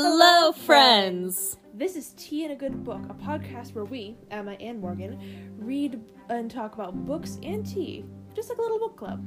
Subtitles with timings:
[0.00, 1.56] Hello, friends.
[1.74, 5.18] This is Tea and a Good Book, a podcast where we, Emma and Morgan,
[5.58, 9.20] read and talk about books and tea, just like a little book club.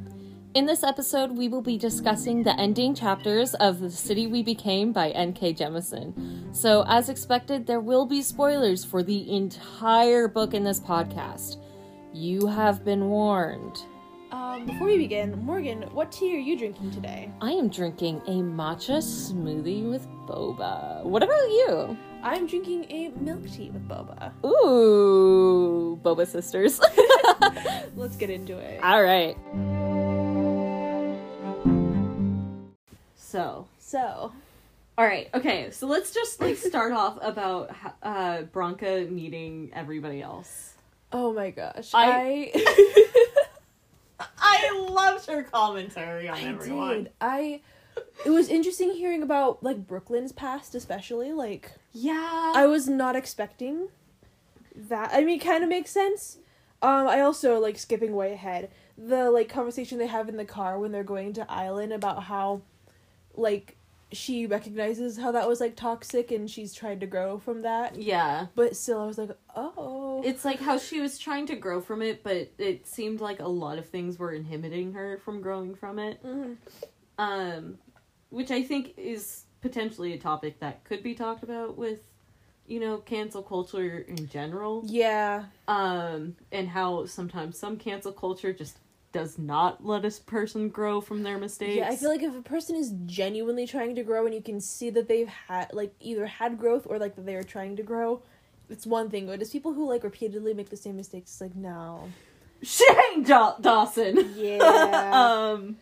[0.53, 4.93] In this episode, we will be discussing the ending chapters of The City We Became
[4.93, 5.55] by N.K.
[5.55, 6.55] Jemisin.
[6.55, 11.57] So, as expected, there will be spoilers for the entire book in this podcast.
[12.13, 13.83] You have been warned.
[14.51, 17.31] Um, before we begin, Morgan, what tea are you drinking today?
[17.41, 21.03] I am drinking a matcha smoothie with boba.
[21.05, 21.97] What about you?
[22.21, 24.33] I'm drinking a milk tea with boba.
[24.45, 26.81] Ooh, boba sisters.
[27.95, 28.83] Let's get into it.
[28.83, 29.37] All right.
[33.15, 34.33] So, So,
[34.97, 35.71] all right, okay.
[35.71, 37.73] So let's just like start off about
[38.03, 40.73] uh Bronca meeting everybody else.
[41.13, 43.07] oh my gosh, I- I,
[44.61, 47.11] I loved her commentary on I did.
[47.19, 47.61] I.
[48.25, 52.53] It was interesting hearing about like Brooklyn's past, especially like Yeah.
[52.55, 53.89] I was not expecting
[54.75, 55.11] that.
[55.13, 56.37] I mean, kind of makes sense.
[56.81, 58.71] Um, I also like skipping way ahead.
[58.97, 62.61] The like conversation they have in the car when they're going to Island about how,
[63.35, 63.77] like,
[64.11, 67.95] she recognizes how that was like toxic and she's tried to grow from that.
[67.95, 68.47] yeah.
[68.55, 72.01] But still, I was like, oh, It's like how she was trying to grow from
[72.01, 75.97] it, but it seemed like a lot of things were inhibiting her from growing from
[75.99, 76.21] it.
[76.23, 76.57] Mhm.
[77.17, 77.77] um,
[78.29, 81.99] which I think is potentially a topic that could be talked about with,
[82.67, 84.83] you know, cancel culture in general.
[84.85, 88.77] yeah, Um, and how sometimes some cancel culture just
[89.11, 91.75] does not let a person grow from their mistakes.
[91.75, 91.89] yeah.
[91.89, 94.89] I feel like if a person is genuinely trying to grow and you can see
[94.91, 98.21] that they've had like either had growth or like that they are trying to grow,
[98.69, 99.27] it's one thing.
[99.27, 101.31] But it's people who like repeatedly make the same mistakes.
[101.31, 102.09] It's like no.
[102.63, 104.33] Shane Daw- Dawson.
[104.35, 104.59] Yeah.
[105.51, 105.77] um,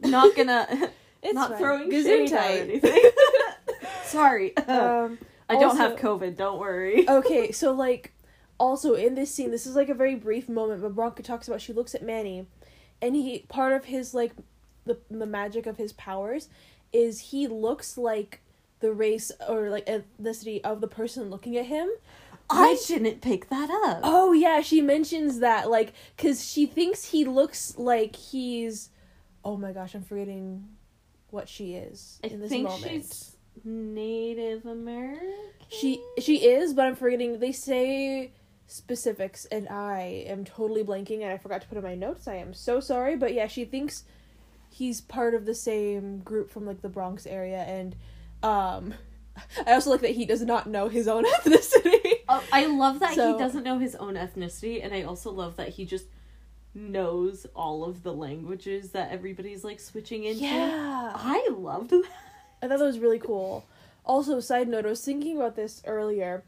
[0.00, 0.66] not gonna,
[1.22, 1.58] It's not fine.
[1.58, 3.02] throwing shade or anything.
[4.04, 6.36] Sorry, Um, I don't have COVID.
[6.36, 7.08] Don't worry.
[7.08, 8.12] okay, so like,
[8.58, 11.60] also in this scene, this is like a very brief moment, but Bronca talks about
[11.60, 12.46] she looks at Manny,
[13.02, 14.32] and he part of his like,
[14.86, 16.48] the the magic of his powers,
[16.92, 18.40] is he looks like
[18.80, 21.88] the race or like ethnicity of the person looking at him.
[22.50, 24.00] I Which- didn't pick that up.
[24.02, 28.88] Oh yeah, she mentions that like because she thinks he looks like he's.
[29.44, 30.68] Oh my gosh, I'm forgetting
[31.30, 32.90] what she is I in this think moment.
[32.90, 35.32] she's Native American.
[35.68, 37.38] She she is, but I'm forgetting.
[37.38, 38.32] They say
[38.72, 42.26] specifics, and I am totally blanking, and I forgot to put in my notes.
[42.26, 44.04] I am so sorry, but yeah, she thinks
[44.70, 47.94] he's part of the same group from like the Bronx area, and
[48.42, 48.94] um,
[49.66, 52.20] I also like that he does not know his own ethnicity.
[52.28, 55.56] Oh, I love that So- he doesn't know his own ethnicity, and I also love
[55.56, 56.06] that he just
[56.74, 60.42] knows all of the languages that everybody's like switching into.
[60.44, 62.04] yeah, I loved that.
[62.62, 63.66] I thought that was really cool.
[64.06, 66.42] Also, side note, I was thinking about this earlier,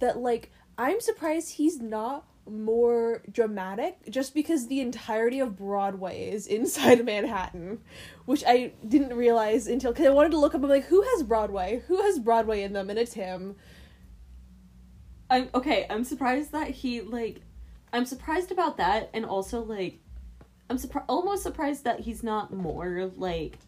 [0.00, 6.46] that like I'm surprised he's not more dramatic just because the entirety of Broadway is
[6.46, 7.80] inside Manhattan,
[8.24, 10.62] which I didn't realize until because I wanted to look up.
[10.62, 11.82] I'm like, who has Broadway?
[11.88, 12.90] Who has Broadway in them?
[12.90, 13.56] And it's him.
[15.28, 15.84] I'm okay.
[15.90, 17.42] I'm surprised that he like.
[17.92, 19.98] I'm surprised about that, and also like,
[20.70, 23.58] I'm surprised, almost surprised that he's not more like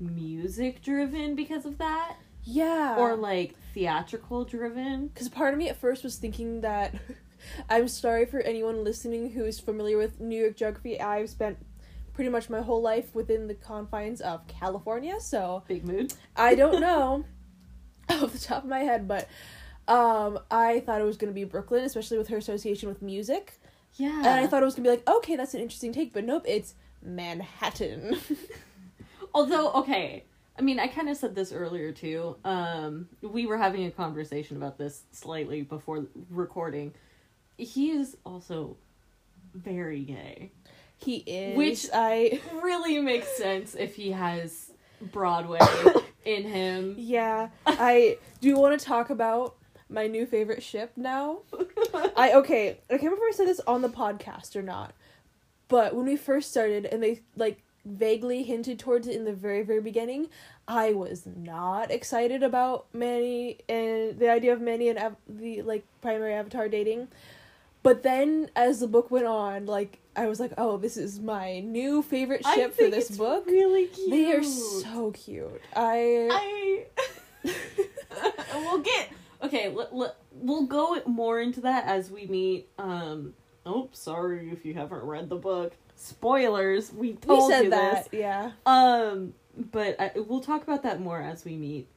[0.00, 2.16] music driven because of that,
[2.46, 2.96] Yeah.
[2.98, 5.08] or like theatrical driven.
[5.08, 6.94] Because part of me at first was thinking that
[7.68, 11.00] I'm sorry for anyone listening who is familiar with New York geography.
[11.00, 11.58] I've spent
[12.14, 16.14] pretty much my whole life within the confines of California, so Big mood.
[16.34, 17.24] I don't know
[18.08, 19.28] off the top of my head, but
[19.88, 23.60] um, I thought it was going to be Brooklyn, especially with her association with music.
[23.94, 24.18] Yeah.
[24.18, 26.24] And I thought it was going to be like, okay, that's an interesting take, but
[26.24, 28.18] nope, it's Manhattan.
[29.34, 30.24] Although, okay,
[30.58, 32.36] I mean, I kind of said this earlier too.
[32.44, 36.94] Um, we were having a conversation about this slightly before recording.
[37.58, 38.76] He is also
[39.54, 40.52] very gay,
[40.98, 41.56] he is.
[41.56, 42.40] Which- I.
[42.62, 45.60] really makes sense if he has Broadway
[46.24, 46.94] in him.
[46.98, 49.56] Yeah, I do you want to talk about
[49.88, 51.40] my new favorite ship now?
[52.16, 54.94] I okay, I can't remember if I said this on the podcast or not.
[55.68, 59.62] But when we first started and they like vaguely hinted towards it in the very
[59.62, 60.28] very beginning,
[60.68, 65.84] I was not excited about Manny and the idea of Manny and Av- the like
[66.00, 67.08] primary avatar dating.
[67.82, 71.60] But then as the book went on, like I was like, "Oh, this is my
[71.60, 74.10] new favorite ship for this book." Really cute.
[74.10, 75.62] They are so cute.
[75.76, 76.86] I I.
[78.54, 79.10] we'll get
[79.44, 79.68] okay.
[79.68, 82.68] Let, let, we'll go more into that as we meet.
[82.76, 83.34] Um.
[83.64, 85.74] Oh, sorry if you haven't read the book.
[85.96, 86.92] Spoilers.
[86.92, 88.20] We we told said you that, this.
[88.20, 88.52] yeah.
[88.66, 89.34] Um.
[89.58, 91.88] But I, we'll talk about that more as we meet.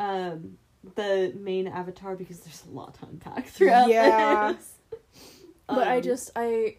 [0.00, 0.58] Um.
[0.96, 4.52] the main avatar because there's a lot to unpack throughout Yeah.
[4.52, 4.72] this.
[5.66, 6.76] But I Um, just I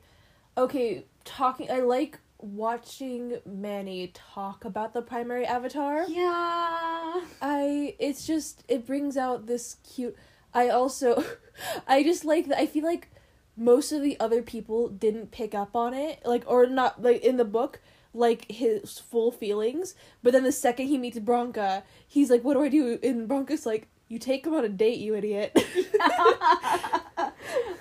[0.57, 6.05] okay, talking I like watching Manny talk about the primary avatar.
[6.07, 7.21] yeah.
[7.41, 10.15] I it's just it brings out this cute
[10.53, 11.23] I also
[11.87, 13.09] I just like that I feel like
[13.57, 17.37] most of the other people didn't pick up on it like or not like in
[17.37, 17.79] the book
[18.13, 22.63] like his full feelings but then the second he meets Bronca he's like what do
[22.63, 25.51] I do and Bronca's like you take him on a date you idiot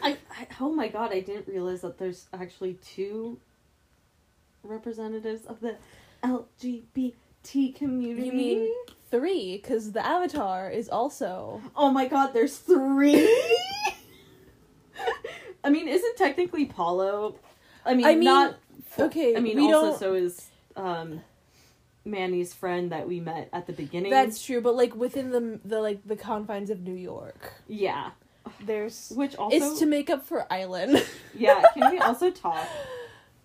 [0.03, 3.39] I, I oh my god, I didn't realize that there's actually two
[4.63, 5.77] representatives of the
[6.23, 8.27] LGBT community.
[8.27, 8.75] You mean-
[9.11, 13.29] 3 cuz the avatar is also Oh my god, there's three.
[15.65, 17.37] I mean, isn't technically Paulo?
[17.87, 18.57] I mean, I mean, not.
[18.99, 21.21] okay, I mean, we also don't- so is um,
[22.05, 24.11] Manny's friend that we met at the beginning.
[24.11, 28.11] That's true, but like within the the like the confines of New York, yeah.
[28.61, 31.05] there's Which also it's to make up for Island.
[31.35, 31.63] yeah.
[31.75, 32.67] Can we also talk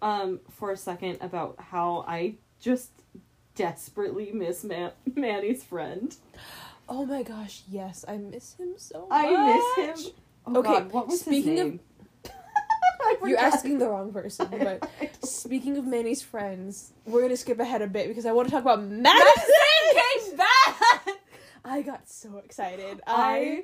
[0.02, 2.92] um for a second about how I just
[3.56, 6.16] desperately miss Man- Manny's friend.
[6.90, 9.26] oh my gosh, yes, I miss him so much.
[9.26, 9.56] I
[9.86, 10.12] miss him.
[10.48, 11.80] Oh Okay, God, what was speaking his of- name?
[13.24, 14.90] I You're asking the wrong person, but
[15.24, 18.62] speaking of Manny's friends, we're gonna skip ahead a bit because I want to talk
[18.62, 19.54] about Madison.
[19.94, 21.08] came back.
[21.66, 23.02] I got so excited.
[23.06, 23.64] I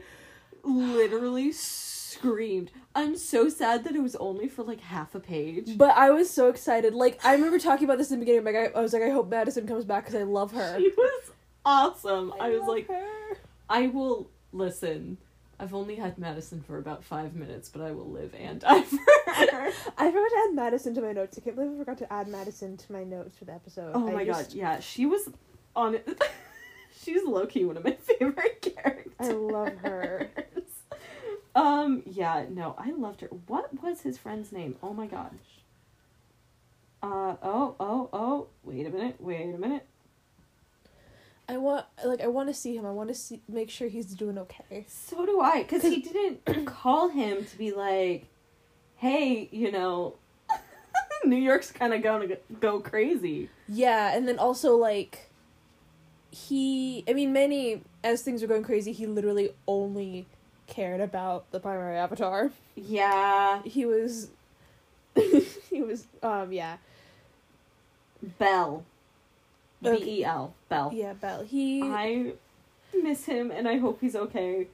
[0.63, 2.71] I literally screamed.
[2.93, 5.77] I'm so sad that it was only for like half a page.
[5.77, 6.93] but I was so excited.
[6.93, 8.45] Like I remember talking about this in the beginning.
[8.45, 10.77] Like I, I was like, I hope Madison comes back because I love her.
[10.79, 11.31] She was
[11.65, 12.33] awesome.
[12.39, 13.37] I, was like, her.
[13.69, 15.17] I will listen.
[15.59, 18.97] I've only had Madison for about five minutes, but I will live and die for
[18.97, 19.71] her.
[19.97, 21.37] I forgot to add Madison to my notes.
[21.37, 23.91] I can't believe I forgot to add Madison to my notes for the episode.
[23.95, 25.29] Oh I my just- god, yeah, she was
[25.75, 26.21] on it.
[27.03, 29.13] She's low key one of my favorite characters.
[29.19, 30.29] I love her.
[31.53, 33.27] Um, yeah, no, I loved her.
[33.47, 34.75] What was his friend's name?
[34.83, 35.29] Oh my gosh.
[37.01, 39.85] Uh, oh, oh, oh, wait a minute, wait a minute.
[41.47, 42.85] I want like I want to see him.
[42.85, 44.85] I want to see make sure he's doing okay.
[44.87, 48.27] So do I, because he didn't call him to be like,
[48.97, 50.15] hey, you know,
[51.25, 53.49] New York's kind of going to go crazy.
[53.67, 55.29] Yeah, and then also like
[56.31, 60.25] he I mean Manny as things were going crazy, he literally only
[60.67, 62.51] cared about the primary avatar.
[62.75, 64.29] Yeah, He was
[65.15, 66.77] he was um yeah.
[68.39, 68.83] Bel.
[69.91, 70.19] B.
[70.19, 70.53] E L.
[70.69, 70.91] Bel.
[70.93, 71.43] Yeah, Bel.
[71.43, 72.33] He I
[72.93, 74.67] miss him and I hope he's okay.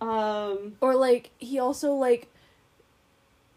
[0.00, 2.28] Um, or like he also like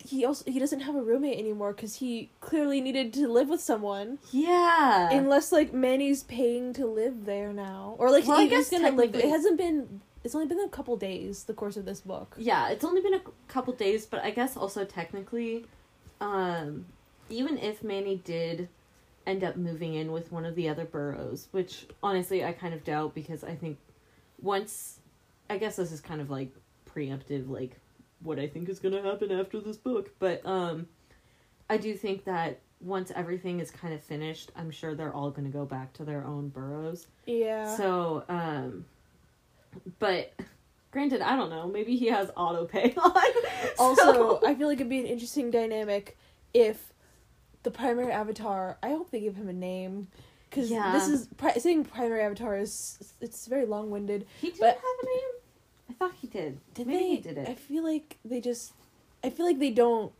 [0.03, 3.62] he also he doesn't have a roommate anymore cuz he clearly needed to live with
[3.62, 4.18] someone.
[4.31, 5.09] yeah.
[5.12, 8.81] Unless like Manny's paying to live there now, or like Well, I he- he's guess
[8.81, 9.13] gonna live.
[9.15, 10.01] It hasn't been.
[10.24, 11.44] It's only been a couple days.
[11.45, 12.36] The course of this book.
[12.38, 15.65] Yeah, it's only been a couple days, but I guess also technically,
[16.19, 16.86] um,
[17.30, 18.69] even if Manny did
[19.31, 22.83] end up moving in with one of the other boroughs, which honestly I kind of
[22.83, 23.77] doubt because I think
[24.41, 24.99] once,
[25.49, 26.51] I guess this is kind of like
[26.93, 27.77] preemptive, like
[28.21, 30.87] what I think is gonna happen after this book, but um,
[31.69, 35.49] I do think that once everything is kind of finished, I'm sure they're all gonna
[35.49, 37.07] go back to their own boroughs.
[37.25, 37.75] Yeah.
[37.77, 38.85] So, um,
[40.00, 40.33] but
[40.91, 41.67] granted, I don't know.
[41.67, 43.11] Maybe he has auto pay on.
[43.79, 46.17] also, So- I feel like it'd be an interesting dynamic
[46.53, 46.91] if
[47.63, 48.77] the primary avatar.
[48.82, 50.08] I hope they give him a name,
[50.50, 50.91] because Yeah.
[50.94, 54.25] this is pri- saying primary avatar is it's very long winded.
[54.39, 55.32] he didn't have a name.
[55.89, 56.60] I thought he did.
[56.74, 57.10] Did Maybe they?
[57.10, 57.50] he did it.
[57.50, 58.74] I feel like they just.
[59.24, 60.12] I feel like they don't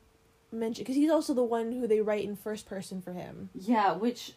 [0.52, 3.50] mention because he's also the one who they write in first person for him.
[3.56, 4.34] Yeah, which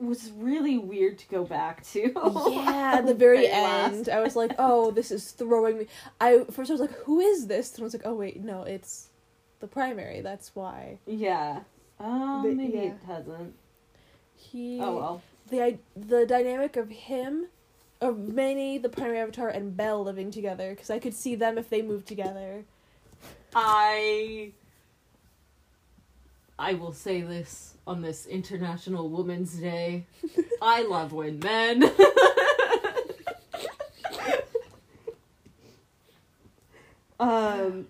[0.00, 2.10] was really weird to go back to.
[2.50, 5.86] yeah, at the very end, I was like, "Oh, this is throwing me."
[6.20, 8.62] I first I was like, "Who is this?" And I was like, "Oh wait, no,
[8.62, 9.08] it's
[9.60, 10.20] the primary.
[10.20, 11.60] That's why Yeah.
[12.00, 12.82] Oh, But, maybe yeah.
[12.92, 13.54] it hasn't.
[14.36, 15.22] he." Oh well.
[15.50, 17.46] the i- the dynamic of him,
[18.00, 21.68] of Manny, the primary avatar, and Bel living together because I could see them if
[21.70, 22.64] they moved together.
[23.54, 24.52] I.
[26.60, 30.06] I will say this on this International Women's Day.
[30.62, 31.84] I love when men.
[37.20, 37.86] um,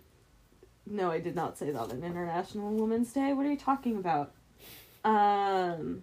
[0.90, 3.32] no, I did not say that on International Women's Day.
[3.32, 4.32] What are you talking about?
[5.04, 6.02] Um.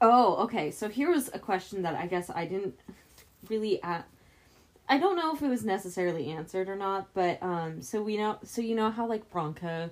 [0.00, 0.70] Oh, okay.
[0.70, 2.78] So here was a question that I guess I didn't
[3.48, 3.80] really
[4.88, 8.38] I don't know if it was necessarily answered or not, but um so we know
[8.44, 9.90] so you know how like Bronca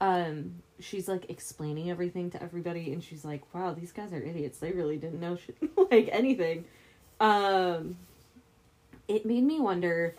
[0.00, 4.58] um she's like explaining everything to everybody and she's like wow these guys are idiots
[4.58, 5.38] they really didn't know
[5.92, 6.64] like anything
[7.20, 7.96] um
[9.08, 10.14] it made me wonder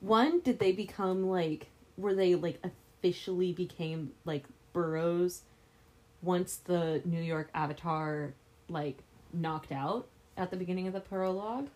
[0.00, 5.42] one did they become like were they like officially became like boroughs
[6.22, 8.32] once the new york avatar
[8.68, 8.98] like
[9.32, 11.68] knocked out at the beginning of the prologue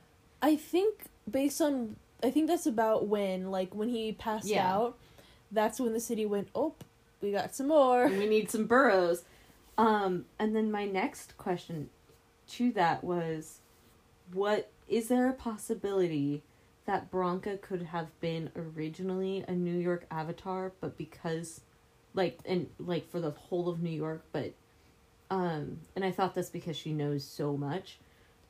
[0.43, 4.75] I think based on I think that's about when like when he passed Yeah.
[4.75, 4.97] out.
[5.53, 6.49] That's when the city went.
[6.55, 6.73] Oh,
[7.21, 8.09] we got some more.
[8.09, 9.25] we need some boroughs.
[9.77, 11.91] Um, and then my next question
[12.53, 13.59] to that was,
[14.33, 16.43] what is there a possibility
[16.91, 21.61] that Bronca could have been originally a New York avatar, but because,
[22.15, 24.55] like, and like for the whole of New York, but,
[25.31, 28.01] um, and I thought this because she knows so much.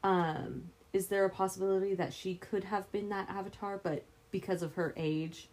[0.03, 4.73] Um, is there a possibility that she could have been that avatar, but because of
[4.77, 5.51] her age,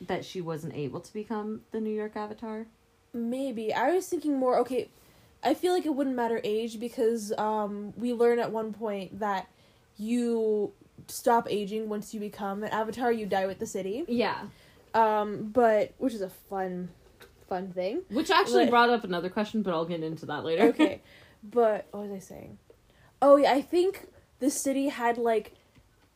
[0.00, 2.66] that she wasn't able to become the New York avatar?
[3.12, 4.58] Maybe I was thinking more.
[4.58, 4.88] Okay,
[5.44, 9.46] I feel like it wouldn't matter age because um we learn at one point that
[9.96, 10.72] you
[11.10, 13.12] stop aging once you become an avatar.
[13.12, 14.04] You die with the city.
[14.08, 14.38] Yeah.
[14.94, 16.88] Um, but which is a fun,
[17.48, 18.02] fun thing.
[18.10, 20.64] Which actually Like- brought up another question, but I'll get into that later.
[20.64, 21.00] Okay,
[21.44, 22.58] but what was I saying?
[23.22, 24.06] Oh yeah, I think
[24.40, 25.52] the city had like,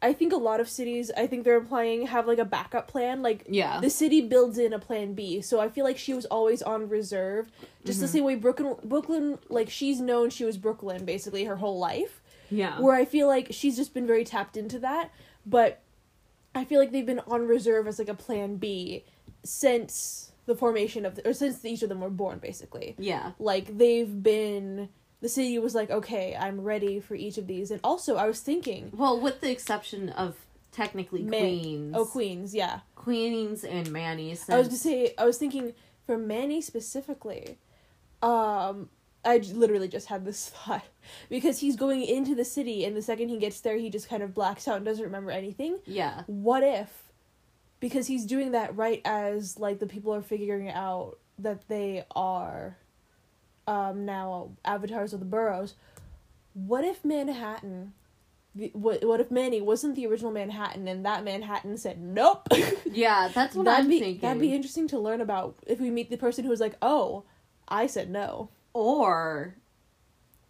[0.02, 1.10] I think a lot of cities.
[1.16, 3.22] I think they're implying have like a backup plan.
[3.22, 3.78] Like yeah.
[3.80, 5.40] the city builds in a plan B.
[5.40, 7.50] So I feel like she was always on reserve,
[7.84, 8.10] just the Mhm.
[8.10, 12.20] same way Brooklyn, Brooklyn, like she's known she was Brooklyn basically her whole life.
[12.50, 12.80] Yeah.
[12.80, 15.10] Where I feel like she's just been very tapped into that,
[15.46, 15.80] but
[16.54, 19.04] I feel like they've been on reserve as like a plan B
[19.42, 22.94] since the formation of the, or since each of them were born basically.
[22.98, 23.32] yeah.
[23.38, 24.88] Like they've been
[25.20, 27.70] the city was like, okay, I'm ready for each of these.
[27.70, 30.36] And also I was thinking Well, with the exception of
[30.70, 31.94] technically queens.
[31.96, 32.80] Oh Queens, yeah.
[32.94, 34.36] Queens and Manny.
[34.48, 35.72] I was gonna say I was thinking
[36.06, 37.58] for Manny specifically,
[38.22, 38.90] um,
[39.24, 40.84] I literally just had this thought
[41.28, 44.22] because he's going into the city and the second he gets there he just kind
[44.22, 45.78] of blacks out and doesn't remember anything.
[45.86, 46.22] Yeah.
[46.26, 47.02] What if
[47.80, 52.76] because he's doing that right as like the people are figuring out that they are
[53.66, 55.74] um now avatars of the boroughs.
[56.54, 57.92] What if Manhattan
[58.72, 62.46] what what if Manny wasn't the original Manhattan and that Manhattan said nope?
[62.94, 64.20] Yeah, that's what that'd I'm be thinking.
[64.20, 67.24] that'd be interesting to learn about if we meet the person who's like, "Oh,
[67.66, 69.56] I said no." Or,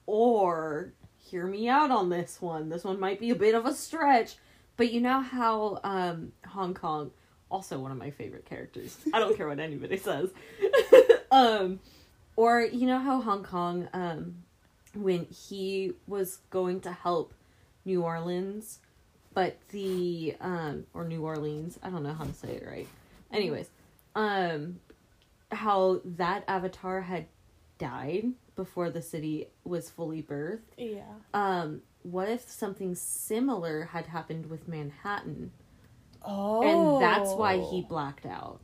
[0.07, 0.93] or,
[1.25, 2.69] hear me out on this one.
[2.69, 4.37] This one might be a bit of a stretch,
[4.76, 7.11] but you know how um Hong Kong,
[7.50, 8.97] also one of my favorite characters.
[9.12, 10.31] I don't care what anybody says.
[11.31, 11.81] um,
[12.37, 14.37] or you know how Hong Kong, um,
[14.95, 17.35] when he was going to help
[17.85, 18.81] New Orleans,
[19.33, 22.88] but the um or New Orleans, I don't know how to say it right.
[23.33, 23.71] Anyways,
[24.14, 24.78] um,
[25.50, 27.26] how that avatar had
[27.78, 30.61] died before the city was fully birthed.
[30.76, 31.02] Yeah.
[31.33, 35.52] Um, what if something similar had happened with Manhattan?
[36.26, 36.62] Oh.
[36.62, 38.61] and that's why he blacked out.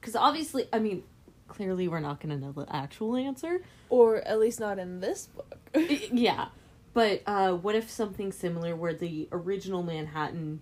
[0.00, 1.04] Because obviously, I mean,
[1.48, 3.60] clearly we're not going to know the actual answer.
[3.88, 5.58] or at least not in this book.
[6.12, 6.48] yeah,
[6.92, 10.60] but uh, what if something similar where the original Manhattan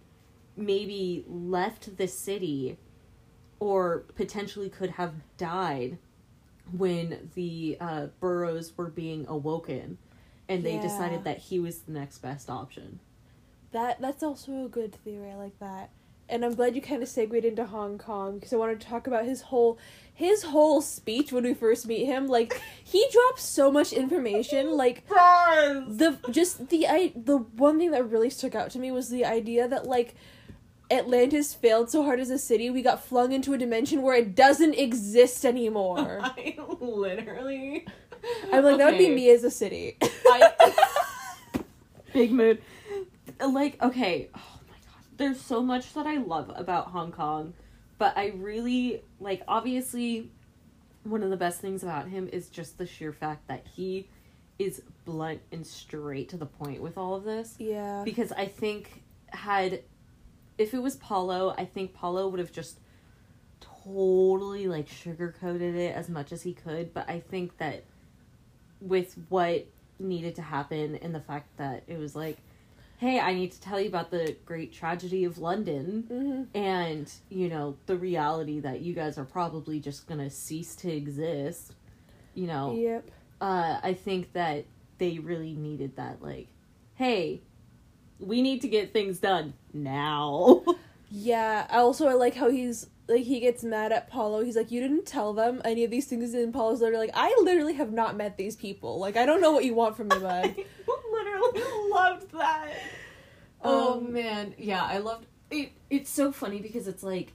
[0.57, 2.79] maybe left the city,
[3.59, 5.99] or potentially could have died
[6.77, 9.99] when the uh, boroughs were being awoken,
[10.49, 10.83] and they Yeah.
[10.83, 12.99] decided that he was the next best option.
[13.73, 15.31] that that's also a good theory.
[15.31, 15.89] I like that.
[16.29, 19.07] And I'm glad you kind of segued into Hong Kong because I wanted to talk
[19.07, 19.79] about his whole
[20.13, 22.27] his whole speech when we first meet him.
[22.27, 24.77] Like he drops so much information.
[24.77, 29.09] Like the just the I the one thing that really stuck out to me was
[29.09, 30.15] the idea that like
[30.93, 34.35] Atlantis failed so hard as a city, we got flung into a dimension where it
[34.35, 36.21] doesn't exist anymore.
[36.23, 37.87] I literally.
[38.53, 39.97] I'm like, that would be me as a city.
[42.13, 42.61] Big mood.
[43.41, 45.03] Like, okay, oh my god.
[45.17, 47.55] There's so much that I love about Hong Kong,
[47.99, 50.31] but I really, like, obviously,
[51.05, 54.09] one of the best things about him is just the sheer fact that he
[54.59, 57.57] is blunt and straight to the point with all of this.
[57.59, 58.03] yeah.
[58.05, 59.83] Because I think, had.
[60.59, 62.79] If it was Paulo, I think Paulo would have just
[63.61, 67.85] totally, like, sugarcoated it as much as he could, but I think that
[68.81, 69.67] with what
[69.99, 72.39] needed to happen and the fact that it was like,
[72.99, 77.49] hey, I need to tell you about the great tragedy of London hmm and, you
[77.49, 81.75] know, the reality that you guys are probably just gonna cease to exist.
[82.35, 83.11] You know, Yep.
[83.41, 84.67] uh, I think that
[84.99, 86.49] they really needed that, like,
[86.95, 87.41] hey,
[88.23, 90.65] we need to get things done now.
[91.11, 91.67] Yeah.
[91.71, 94.43] I Also, I like how he's like he gets mad at Paulo.
[94.43, 97.37] He's like, "You didn't tell them any of these things." And Paulo's literally like, "I
[97.43, 98.99] literally have not met these people.
[98.99, 100.67] Like, I don't know what you want from me, bud." I
[101.13, 102.73] literally loved that.
[103.63, 105.73] oh Um, man, yeah, I loved it.
[105.91, 107.33] It's so funny because it's like,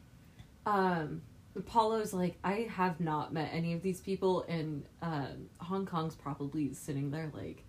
[0.65, 1.21] um,
[1.55, 6.73] Apollo's like, I have not met any of these people, and um, Hong Kong's probably
[6.73, 7.63] sitting there like,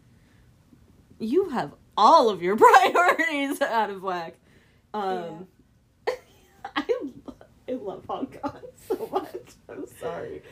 [1.18, 2.56] you have all of your
[2.92, 4.36] priorities out of whack.
[4.94, 5.48] Um,
[6.76, 6.84] I
[7.26, 7.34] lo-
[7.68, 9.52] I love Hong Kong so much.
[9.68, 10.42] I'm sorry.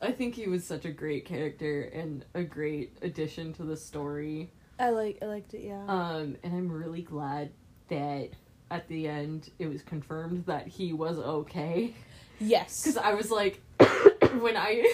[0.00, 4.50] I think he was such a great character and a great addition to the story.
[4.78, 5.64] I like I liked it.
[5.64, 5.84] Yeah.
[5.86, 7.50] Um, and I'm really glad
[7.88, 8.30] that
[8.70, 11.94] at the end it was confirmed that he was okay.
[12.40, 12.82] yes.
[12.82, 13.60] Because I was like,
[14.38, 14.90] when I,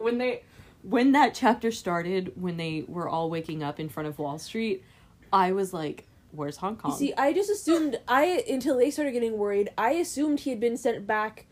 [0.00, 0.42] when they,
[0.82, 4.84] when that chapter started, when they were all waking up in front of Wall Street,
[5.32, 9.12] I was like, "Where's Hong Kong?" You see, I just assumed I until they started
[9.12, 9.70] getting worried.
[9.78, 11.46] I assumed he had been sent back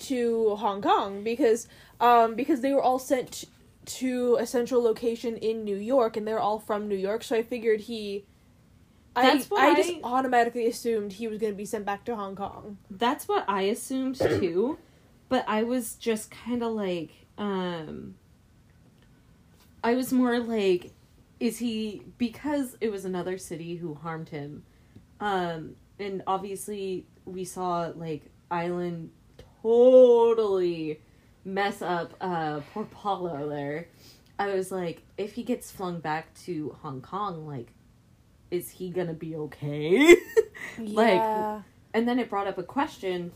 [0.00, 1.68] to Hong Kong because
[2.00, 3.44] um because they were all sent
[3.86, 7.22] to a central location in New York and they're all from New York.
[7.22, 8.24] So I figured he.
[9.14, 12.04] That's I, what I just I- automatically assumed he was going to be sent back
[12.04, 12.78] to Hong Kong.
[12.90, 14.76] That's what I assumed too,
[15.30, 18.16] but I was just kind of like, um,
[19.82, 20.92] I was more like,
[21.40, 24.64] is he because it was another city who harmed him,
[25.20, 29.08] um, and obviously we saw like Aislyn
[29.62, 31.00] totally
[31.44, 33.88] mess up uh poor Paulo there.
[34.38, 37.72] I was like, if he gets flung back to Hong Kong, like,
[38.50, 40.16] is he gonna be okay?
[40.78, 41.62] Like, Yeah.
[41.94, 43.32] and then it brought up a question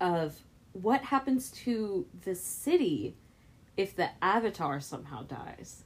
[0.00, 0.36] of
[0.72, 3.16] what happens to the city
[3.76, 5.84] if the avatar somehow dies.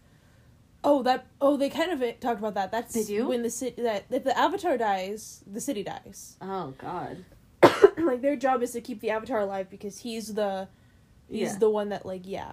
[0.85, 1.27] Oh, that.
[1.41, 2.71] Oh, they kind of eh, talked about that.
[2.71, 3.27] That's They do?
[3.29, 6.37] when the city that if the Avatar dies, the city dies.
[6.41, 7.25] Oh God.
[7.99, 10.69] like their job is to keep the Avatar alive because he's the
[11.29, 11.59] he's Yeah.
[11.59, 12.53] the one that like yeah,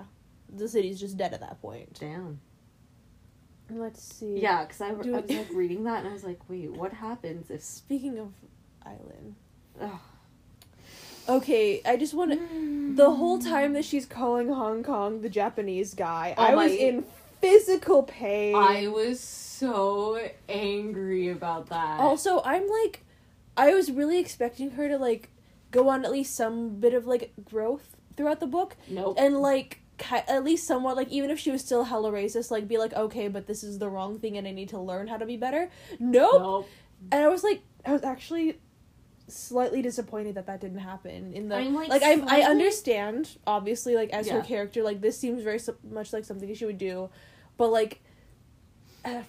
[0.53, 1.98] the city's just dead at that point.
[2.00, 2.39] Damn.
[3.70, 4.40] Let's see.
[4.40, 7.50] Yeah, because I, I was like reading that and I was like, wait, what happens
[7.51, 7.61] if?
[7.64, 8.31] Speaking of
[8.85, 9.33] Aislyn,
[9.81, 10.00] Ugh.
[11.29, 12.96] okay, I just want to.
[12.96, 17.05] The whole time that she's calling Hong Kong the Japanese guy, Oh I was in
[17.46, 18.55] physical pain.
[18.55, 22.00] I was so angry about that.
[22.00, 23.03] Also, I'm like,
[23.58, 25.29] I was really expecting her to like
[25.72, 29.16] go on at least some bit of like growth throughout the book, nope.
[29.20, 32.68] and like ki- at least somewhat like even if she was still hella racist, like
[32.68, 35.18] be like okay, but this is the wrong thing, and I need to learn how
[35.18, 35.70] to be better.
[36.00, 36.42] Nope.
[36.42, 36.70] nope.
[37.12, 38.60] And I was like, I was actually
[39.27, 43.96] slightly disappointed that that didn't happen in the I'm, like, like I I understand obviously
[43.96, 47.10] like as her character like this seems very su- much like something she would do,
[47.57, 48.01] but like.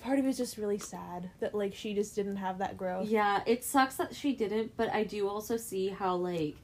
[0.02, 3.08] part of it is just really sad that like she just didn't have that growth.
[3.08, 6.56] Yeah, it sucks that she didn't, but I do also see how like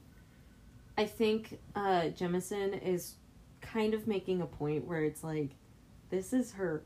[0.96, 3.16] I think uh Jemisin is
[3.60, 5.50] kind of making a point where it's like
[6.10, 6.84] this is her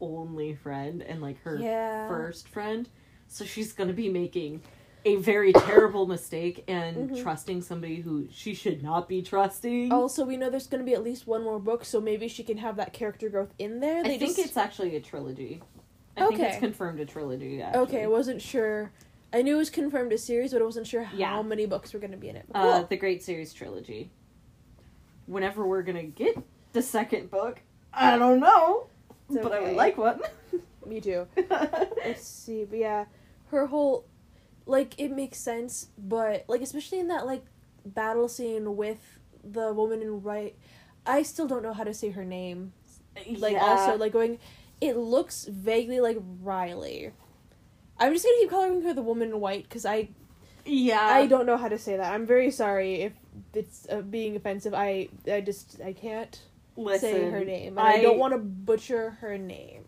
[0.00, 2.08] only friend and like her Yeah.
[2.08, 2.88] first friend.
[3.28, 4.62] So she's to be making
[5.04, 7.22] a very terrible mistake and Mhm.
[7.22, 9.92] trusting somebody who she should not be trusting.
[9.92, 12.42] Also, we know there's going to be at least one more book, so maybe she
[12.42, 14.00] can have that character growth in there.
[14.00, 15.62] I They think just- it's actually a trilogy.
[16.16, 16.48] I think Okay.
[16.50, 17.62] it's confirmed a trilogy.
[17.62, 17.82] Actually.
[17.82, 18.02] okay.
[18.02, 18.90] I wasn't sure.
[19.32, 21.42] I knew it was confirmed a series, but I wasn't sure how Yeah.
[21.42, 22.46] many books were going to be in it.
[22.54, 24.10] uh, the Great Cities trilogy.
[25.26, 26.36] Whenever we're gonna get
[26.72, 27.60] the second book,
[27.92, 28.86] I don't know,
[29.30, 30.22] It's but I would like one.
[30.86, 31.26] Me too.
[31.50, 33.04] Let's see, but yeah,
[33.48, 34.06] her whole
[34.68, 37.44] like it makes sense, but like especially in that like
[37.84, 40.54] battle scene with the woman in white,
[41.06, 42.72] I still don't know how to say her name.
[43.38, 43.64] Like Yeah.
[43.64, 44.38] also like going,
[44.80, 47.12] it looks vaguely like Riley.
[47.98, 50.10] I'm just gonna keep calling her the woman in white because I
[50.64, 52.12] yeah, I don't know how to say that.
[52.12, 53.12] I'm very sorry if
[53.54, 54.74] it's uh, being offensive.
[54.74, 56.40] I I just I can't
[56.76, 59.87] Listen, say her name, and I, I- don't want to butcher her name,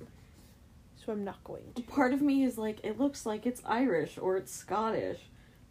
[1.10, 1.82] so I'm not going to.
[1.82, 5.18] Part of me is like, it looks like it's Irish or it's Scottish,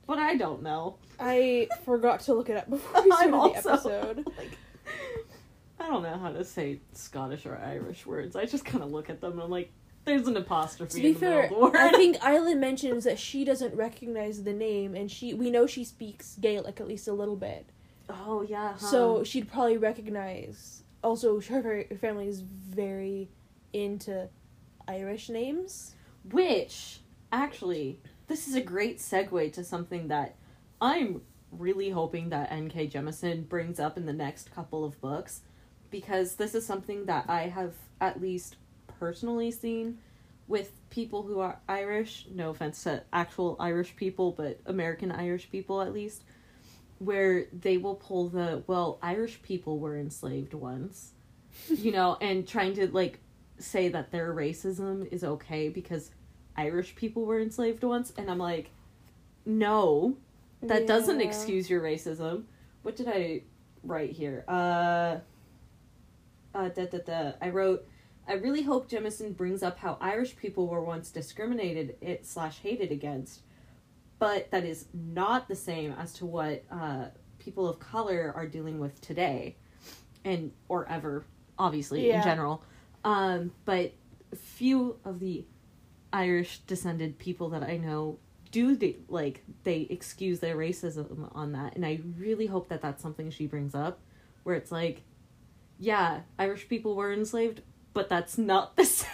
[0.05, 0.97] but I don't know.
[1.17, 4.27] I forgot to look it up before we started I'm the episode.
[4.37, 4.57] like,
[5.79, 8.35] I don't know how to say Scottish or Irish words.
[8.35, 9.71] I just kind of look at them and I'm like,
[10.03, 11.75] there's an apostrophe To be in the fair, of the word.
[11.77, 15.83] I think Aislyn mentions that she doesn't recognize the name, and she we know she
[15.83, 17.69] speaks Gaelic at least a little bit,
[18.09, 18.77] oh yeah, huh.
[18.77, 20.83] so she'd probably recognize.
[21.03, 23.29] Also, her family is very
[23.73, 24.29] into
[24.89, 25.95] Irish names.
[26.31, 26.99] Which,
[27.31, 30.35] actually, this is a great segue to something that
[30.81, 31.21] I'm
[31.51, 32.89] really hoping that N.K.
[32.89, 35.41] Jemisin brings up in the next couple of books,
[35.89, 38.57] because this is something that I have at least
[38.99, 39.99] personally seen
[40.47, 45.81] with people who are Irish, no offense to actual Irish people, but American Irish people
[45.81, 46.23] at least,
[46.97, 51.13] where they will pull the, well, Irish people were enslaved once,
[51.69, 53.19] you know, and trying to like
[53.59, 56.11] say that their racism is okay because
[56.55, 58.13] Irish people were enslaved once.
[58.17, 58.71] And I'm like,
[59.45, 60.17] no,
[60.61, 62.43] that doesn't excuse your racism.
[62.83, 63.43] What did I
[63.83, 64.43] write here?
[64.47, 65.17] Uh,
[66.53, 67.31] uh, da, da, da.
[67.41, 67.87] I wrote,
[68.27, 72.91] I really hope Jemisin brings up how Irish people were once discriminated it slash hated
[72.91, 73.41] against,
[74.19, 77.05] but that is not the same as to what uh,
[77.39, 79.55] people of color are dealing with today,
[80.23, 81.25] and or ever,
[81.57, 82.63] obviously in general.
[83.03, 83.93] Um, but
[84.35, 85.45] few of the
[86.11, 88.19] Irish descended people that I know
[88.51, 93.01] do they, like they excuse their racism on that, and I really hope that that's
[93.01, 93.99] something she brings up,
[94.43, 95.03] where it's like,
[95.77, 97.61] yeah, Irish people were enslaved,
[97.93, 99.09] but that's not the same.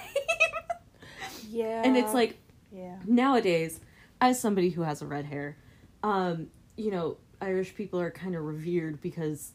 [1.49, 1.83] Yeah.
[1.83, 2.37] and it's like
[2.71, 2.97] yeah.
[3.05, 3.79] nowadays,
[4.21, 5.57] as somebody who has a red hair,
[6.03, 9.51] um, you know, Irish people are kind of revered because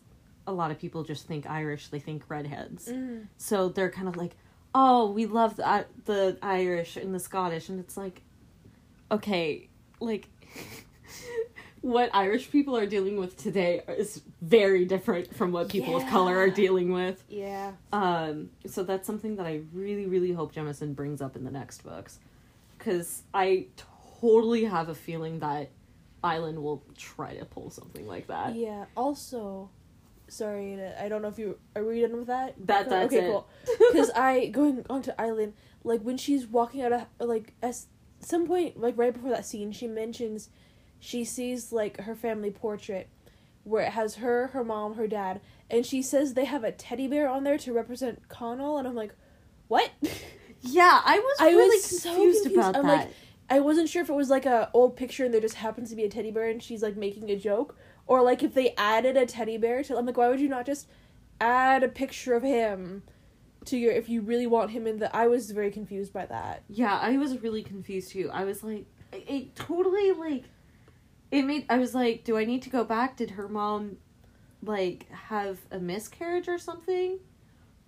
[0.47, 2.89] a lot of people just think Irish, they think redheads.
[2.89, 3.27] Mm.
[3.37, 4.33] So they're kind of like,
[4.75, 7.69] oh, we love the, I- the Irish and the Scottish.
[7.69, 8.23] And it's like,
[9.11, 9.69] okay,
[10.01, 10.29] like,
[11.81, 16.37] what Irish people are dealing with today is very different from what people of color
[16.39, 17.23] are dealing with.
[17.29, 17.73] Yeah.
[17.93, 21.83] Um, so that's something that I really, really hope Jemisin brings up in the next
[21.83, 22.19] books.
[22.77, 23.67] Because I
[24.21, 25.71] totally have a feeling that
[26.23, 28.55] Aislyn will try to pull something like that.
[28.55, 28.87] Yeah.
[28.97, 29.71] Also,
[30.31, 32.55] sorry, I don't know if you are we done with that.
[32.67, 33.31] That- that's okay, it.
[33.31, 33.49] cool.
[33.93, 35.53] Because I going on to Aislyn,
[35.85, 37.77] like when she's walking out of like at
[38.21, 40.51] some point, like right before that scene, she mentions
[40.99, 43.09] she sees like her family portrait
[43.65, 45.41] where it has her, her mom, her dad,
[45.71, 48.95] and she says they have a teddy bear on there to represent Connell, and I'm
[48.95, 49.15] like,
[49.69, 49.91] what?
[50.63, 52.55] Yeah, I was I really was so confused, confused.
[52.69, 52.99] about I'm that.
[53.07, 53.15] like,
[53.49, 55.97] I wasn't sure if it was like a old picture and there just happens to
[55.97, 57.77] be a teddy bear and she's like making a joke,
[58.11, 59.97] or like if they added a teddy bear to.
[59.97, 60.89] I'm like, why would you not just
[61.41, 63.05] add a picture of him
[63.67, 65.15] to your if you really want him in the?
[65.15, 66.65] I was very confused by that.
[66.69, 68.29] Yeah, I was really confused too.
[68.33, 70.43] I was like, it, it totally like,
[71.31, 71.67] it made.
[71.71, 73.17] I was like, do I need to go back?
[73.17, 73.99] Did her mom,
[74.61, 77.21] like, have a miscarriage or something?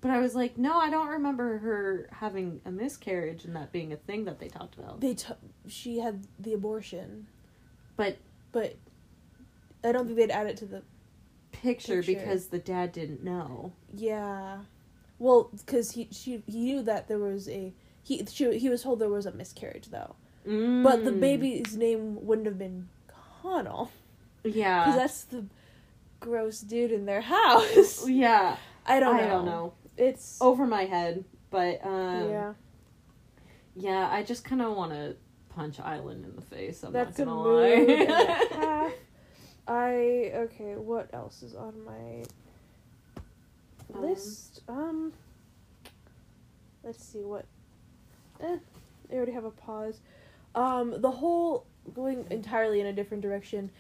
[0.01, 3.93] But I was like, no, I don't remember her having a miscarriage and that being
[3.93, 5.01] a thing that they talked about.
[5.01, 5.35] They t-
[5.67, 7.27] she had the abortion,
[7.97, 8.19] But
[8.53, 8.77] but
[9.85, 10.83] I don't think they'd add it to the
[11.53, 12.13] picture, Picture.
[12.15, 13.73] because the dad didn't know.
[13.95, 14.59] yeah.
[15.19, 18.99] Well, because he she he knew that there was a he she, he was told
[18.99, 21.21] there was a miscarriage though, but the Mm.
[21.21, 22.89] baby's name wouldn't have been
[23.43, 23.93] Connell.
[24.43, 25.45] Yeah, because that's the
[26.19, 28.05] gross dude in their house.
[28.09, 28.57] Yeah.
[28.85, 29.23] I don't know.
[29.23, 29.73] I don't know.
[29.97, 32.53] It's Over my head, but um, yeah.
[33.77, 35.15] Yeah, I just kind of want to
[35.51, 36.83] punch Aislyn in the face.
[36.83, 38.93] I'm That's not gonna lie.
[39.67, 40.75] I okay.
[40.77, 42.25] What else is on my
[43.95, 44.63] Um, list?
[44.69, 45.13] Um,
[46.83, 47.47] let's see what.
[48.41, 48.59] Eh,
[49.11, 50.01] I already have a pause.
[50.55, 53.71] Um, the whole going entirely in a different direction.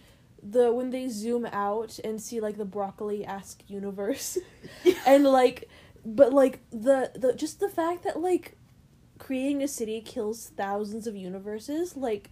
[0.42, 4.38] The when they zoom out and see like the broccoli esque universe,
[5.06, 5.68] and like,
[6.04, 8.56] but like the the just the fact that like
[9.18, 12.30] creating a city kills thousands of universes, like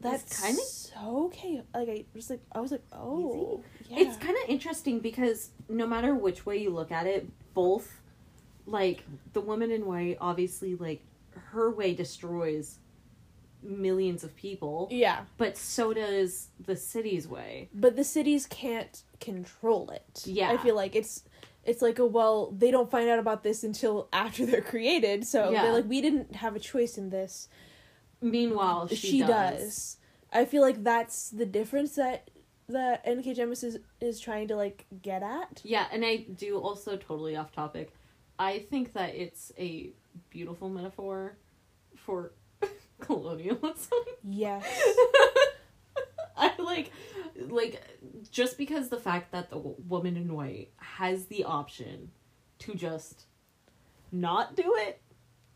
[0.00, 1.62] that's kinda- so okay.
[1.74, 3.98] Like I was like I was like oh yeah.
[4.00, 8.00] It's kind of interesting because no matter which way you look at it, both,
[8.66, 11.02] like the woman in white, obviously, like
[11.52, 12.78] her way destroys
[13.62, 17.68] millions of people, yeah, but so does the city's way.
[17.74, 20.22] but the cities can't control it.
[20.24, 20.50] Yeah.
[20.50, 21.24] I feel like it's
[21.64, 25.50] it's like a well they don't find out about this until after they're created, so
[25.50, 25.62] Yeah.
[25.62, 27.48] they're like we didn't have a choice in this.
[28.20, 29.28] Meanwhile, she, she, does.
[29.28, 29.96] does.
[30.32, 32.30] I feel like that's the difference that
[32.68, 35.60] that NK Jemisin is trying to like get at.
[35.64, 37.92] Yeah, and I do also totally off topic.
[38.38, 39.90] I think that it's a
[40.30, 41.36] beautiful metaphor
[41.94, 42.32] for
[43.00, 43.98] colonialism.
[44.24, 44.64] Yes.
[46.36, 46.90] I like
[47.48, 47.82] like
[48.30, 52.10] just because the fact that the w- woman in white has the option
[52.60, 53.24] to just
[54.12, 55.00] not do it.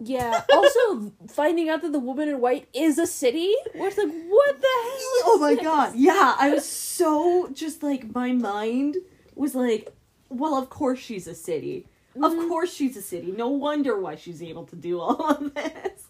[0.03, 0.43] Yeah.
[0.53, 4.61] Also, finding out that the woman in white is a city, where it's like, what
[4.61, 5.23] the hell?
[5.27, 5.63] Oh my this?
[5.65, 5.95] god.
[5.95, 8.97] Yeah, I was so just like my mind
[9.35, 9.93] was like,
[10.31, 11.87] well, of course she's a city.
[12.17, 12.49] Of Mhm.
[12.49, 13.31] course she's a city.
[13.33, 16.09] No wonder why she's able to do all of this.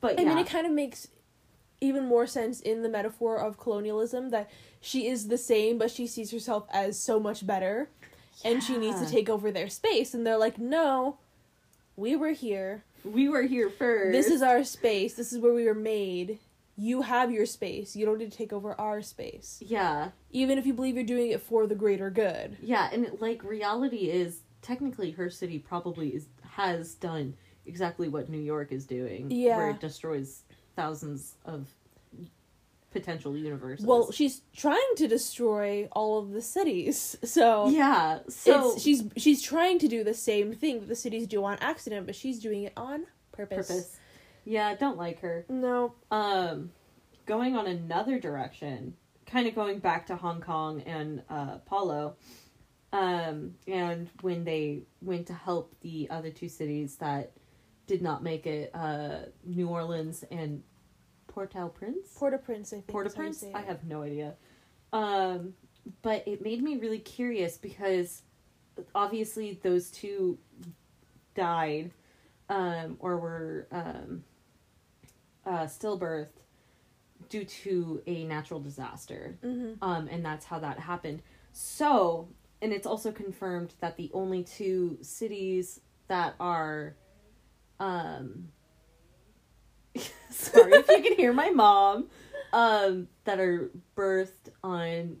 [0.00, 1.08] But I mean, it kind of makes
[1.80, 6.06] even more sense in the metaphor of colonialism that she is the same, but she
[6.06, 7.88] sees herself as so much better,
[8.44, 10.12] and she needs to take over their space.
[10.14, 11.18] And they're like, no,
[11.96, 12.84] we were here.
[13.04, 14.12] We were here first.
[14.12, 15.14] This is our space.
[15.14, 16.38] This is where we were made.
[16.76, 17.94] You have your space.
[17.94, 19.62] You don't need to take over our space.
[19.64, 22.56] yeah, Even if you believe you're doing it for the greater good.
[22.62, 27.34] yeah, and like reality is technically her city probably is has done
[27.66, 29.30] exactly what New York is doing.
[29.30, 29.56] Yeah.
[29.56, 30.42] where it destroys
[30.76, 31.66] thousands of
[32.92, 33.84] potential universes.
[33.84, 37.16] Well, she's trying to destroy all of the cities.
[37.32, 41.26] So yeah, so it's, she's she's trying to do the same thing that the cities
[41.26, 43.68] do on accident, but she's doing it on purpose.
[43.68, 43.96] purpose.
[44.44, 45.46] Yeah, don't like her.
[45.48, 45.94] No.
[46.10, 46.70] Um,
[47.24, 52.16] going on another direction, kind of going back to Hong Kong and uh, Paulo,
[52.92, 57.32] um, and when they went to help the other two cities that
[57.86, 60.62] did not make it, uh, New Orleans and
[61.32, 62.08] Port-au-Prince.
[62.16, 62.86] Port-au-Prince, I think.
[62.88, 63.44] Port-au-Prince.
[63.54, 64.34] I have no idea.
[64.92, 65.54] Um,
[66.02, 68.22] but it made me really curious because
[68.94, 70.38] obviously those two
[71.34, 71.90] died,
[72.48, 74.24] um, or were um,
[75.46, 76.28] uh, stillbirthed
[77.28, 79.38] due to a natural disaster.
[79.42, 79.78] Mhm.
[79.80, 81.22] Um, and that's how that happened.
[81.52, 82.28] So,
[82.60, 86.94] and it's also confirmed that the only two cities that are,
[87.80, 88.48] um,
[90.30, 92.08] sorry if you can hear my mom,
[92.52, 95.16] um, that are birthed on,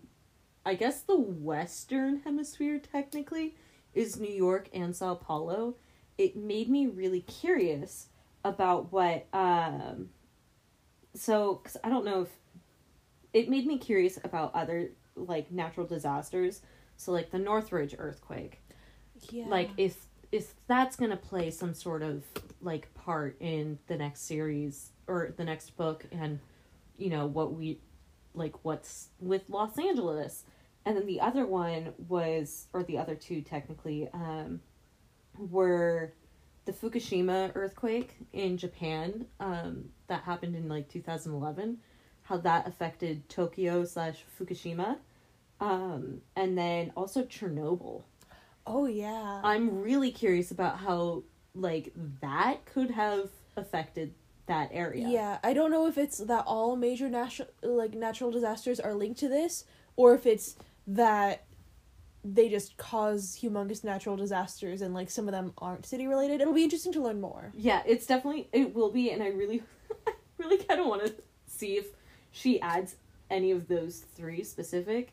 [0.64, 3.56] I guess the Western Hemisphere technically
[3.94, 5.76] is New York and Sao Paulo.
[6.18, 8.08] It made me really curious
[8.44, 10.10] about what, um,
[11.14, 12.30] so, cause I don't know if
[13.32, 16.62] it made me curious about other like natural disasters.
[16.96, 18.60] So like the Northridge earthquake,
[19.30, 19.46] Yeah.
[19.48, 22.24] like if if that's gonna play some sort of
[22.60, 26.40] like part in the next series or the next book, and
[26.96, 27.78] you know what we
[28.34, 30.44] like what's with Los Angeles,
[30.84, 34.60] and then the other one was or the other two technically um,
[35.38, 36.12] were
[36.64, 41.78] the Fukushima earthquake in Japan um, that happened in like 2011
[42.22, 44.96] how that affected Tokyo slash Fukushima,
[45.60, 48.02] um, and then also Chernobyl.
[48.66, 49.40] Oh yeah.
[49.44, 54.14] I'm really curious about how like that could have affected
[54.46, 55.06] that area.
[55.08, 59.20] Yeah, I don't know if it's that all major natural like natural disasters are linked
[59.20, 59.64] to this,
[59.96, 61.44] or if it's that
[62.24, 66.40] they just cause humongous natural disasters and like some of them aren't city related.
[66.40, 67.50] It'll be interesting to learn more.
[67.54, 69.62] Yeah, it's definitely it will be, and I really,
[70.06, 71.14] I really kind of want to
[71.46, 71.86] see if
[72.30, 72.96] she adds
[73.30, 75.12] any of those three specific.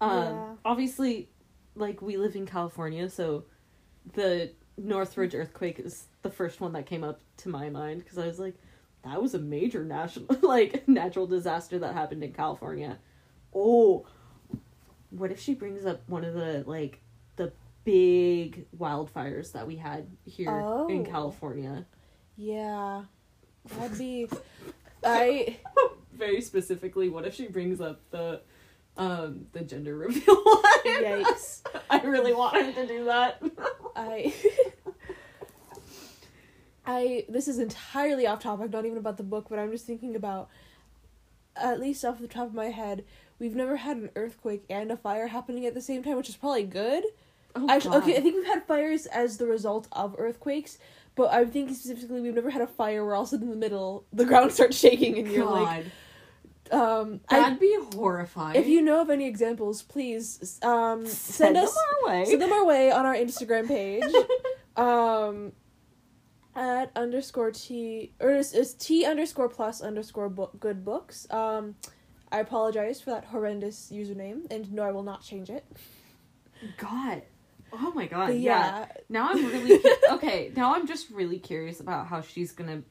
[0.00, 0.54] Um, Yeah.
[0.64, 1.30] obviously,
[1.76, 3.44] like we live in California, so
[4.14, 8.26] the Northridge earthquake is the first one that came up to my mind because I
[8.26, 8.54] was like,
[9.04, 12.98] that was a major national like natural disaster that happened in California.
[13.54, 14.06] Oh,
[15.10, 17.00] what if she brings up one of the like
[17.36, 17.52] the
[17.84, 21.04] big wildfires that we had here in Oh.
[21.08, 21.86] California?
[22.36, 23.04] Yeah,
[23.78, 24.28] that'd be.
[25.04, 25.56] I
[26.12, 28.40] Very specifically, what if she brings up the
[28.96, 30.62] um the gender reveal one?
[30.86, 31.60] Yikes.
[31.90, 33.42] I really want him to do that.
[33.94, 34.34] I
[36.86, 40.16] I this is entirely off topic, not even about the book, but I'm just thinking
[40.16, 40.48] about
[41.56, 43.04] at least off the top of my head,
[43.38, 46.36] we've never had an earthquake and a fire happening at the same time, which is
[46.36, 47.04] probably good.
[47.54, 50.76] Oh, Actually, okay, I think we've had fires as the result of earthquakes,
[51.14, 53.50] but I'm thinking specifically we've never had a fire where all of a sudden in
[53.50, 55.86] the middle the ground starts shaking and you're like,
[56.72, 58.56] um, I, that'd be horrifying.
[58.56, 62.24] if you know of any examples, please um send, send us them our way.
[62.24, 64.04] send them our way on our Instagram page.
[64.76, 65.52] um,
[66.54, 71.26] at underscore t or it's, it's t underscore plus underscore book good books.
[71.30, 71.74] Um,
[72.32, 75.64] I apologize for that horrendous username, and no, I will not change it.
[76.78, 77.22] God.
[77.72, 78.28] Oh my god.
[78.34, 78.38] Yeah.
[78.38, 80.52] yeah, Now I'm really cu- okay.
[80.56, 82.82] Now I'm just really curious about how she's gonna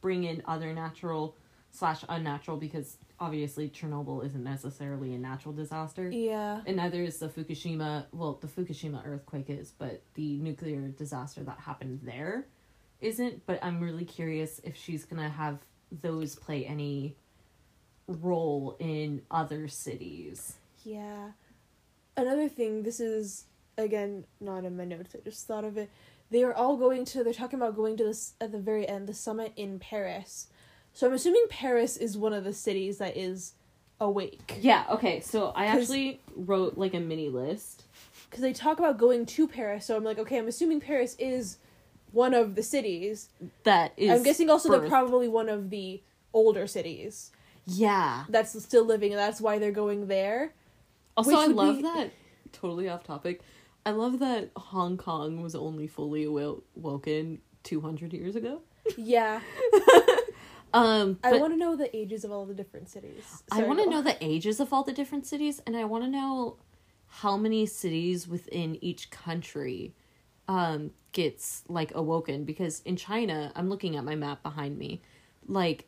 [0.00, 1.36] bring in other natural
[1.70, 7.28] slash unnatural because obviously Chernobyl isn't necessarily a natural disaster, yeah, and neither is the
[7.28, 8.06] Fukushima.
[8.12, 12.46] Well, the Fukushima earthquake is, but the nuclear disaster that happened there
[13.00, 13.46] isn't.
[13.46, 15.58] But I'm really curious if she's gonna have
[16.02, 17.16] those play any
[18.06, 20.56] role in other cities.
[20.84, 21.30] yeah.
[22.16, 23.46] Another thing, this is
[23.76, 25.16] again not in my notes.
[25.16, 25.90] I just thought of it.
[26.30, 27.24] They are all going to.
[27.24, 30.46] They're talking about going to this at the very end, the summit in Paris.
[30.94, 33.52] So I'm assuming Paris is one of the cities that is
[34.00, 34.58] awake.
[34.60, 34.84] Yeah.
[34.90, 35.20] Okay.
[35.20, 37.84] So I actually wrote like a mini list.
[38.30, 39.84] because they talk about going to Paris.
[39.86, 41.58] So I'm like, okay, I'm assuming Paris is
[42.12, 43.28] one of the cities.
[43.64, 44.10] That is.
[44.10, 46.00] I'm guessing also they're probably one of the
[46.32, 47.30] older cities
[47.66, 48.24] Yeah.
[48.28, 50.52] that's still living, and that's why they're going there.
[51.16, 52.10] Also, I love be- that.
[52.52, 53.40] Totally off topic.
[53.86, 58.62] I love that Hong Kong was only fully awo- woken 200 years ago.
[58.96, 59.40] Yeah,
[60.74, 63.42] Um, I want to know the ages of all the different cities.
[63.50, 66.10] I want to know the ages of all the different cities, and I want to
[66.10, 66.56] know
[67.06, 69.94] how many cities within each country
[70.48, 72.44] um, gets like awoken.
[72.44, 75.00] Because in China, I'm looking at my map behind me,
[75.46, 75.86] like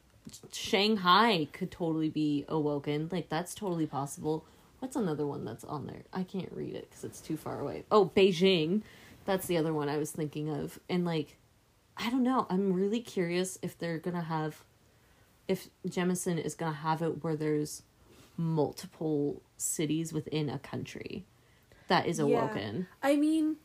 [0.53, 3.09] Shanghai could totally be awoken.
[3.11, 4.45] Like that's totally possible.
[4.79, 6.03] What's another one that's on there?
[6.13, 7.85] I can't read it because it's too far away.
[7.91, 8.83] Oh, Beijing.
[9.25, 10.79] That's the other one I was thinking of.
[10.89, 11.37] And like,
[11.97, 12.47] I don't know.
[12.49, 14.63] I'm really curious if they're gonna have,
[15.49, 17.83] if Jemisin is gonna have it where there's
[18.37, 21.25] multiple cities within a country
[21.89, 22.25] that is Yeah.
[22.25, 22.87] awoken.
[23.03, 23.57] I mean,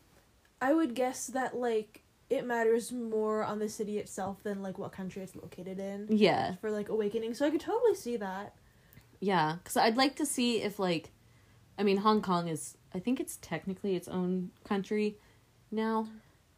[0.60, 4.92] I would guess that like it matters more on the city itself than like what
[4.92, 7.34] country it's located in Yeah, for like awakening.
[7.34, 8.54] So I could totally see that.
[9.20, 9.56] yeah.
[9.62, 11.10] Because I'd like to see if like,
[11.78, 12.76] I mean, Hong Kong is.
[12.94, 15.16] I think it's technically its own country
[15.70, 16.08] now.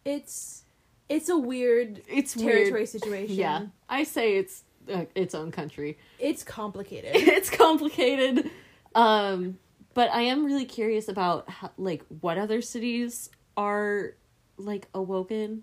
[0.04, 0.64] It's
[1.08, 2.88] it's a weird It's territory weird.
[2.88, 3.36] situation.
[3.36, 5.98] Yeah, I say it's uh, its own country.
[6.18, 7.12] It's complicated.
[7.14, 8.50] it's complicated
[8.94, 9.58] um
[9.92, 14.14] but i am really curious about how, like what other cities are
[14.56, 15.62] like awoken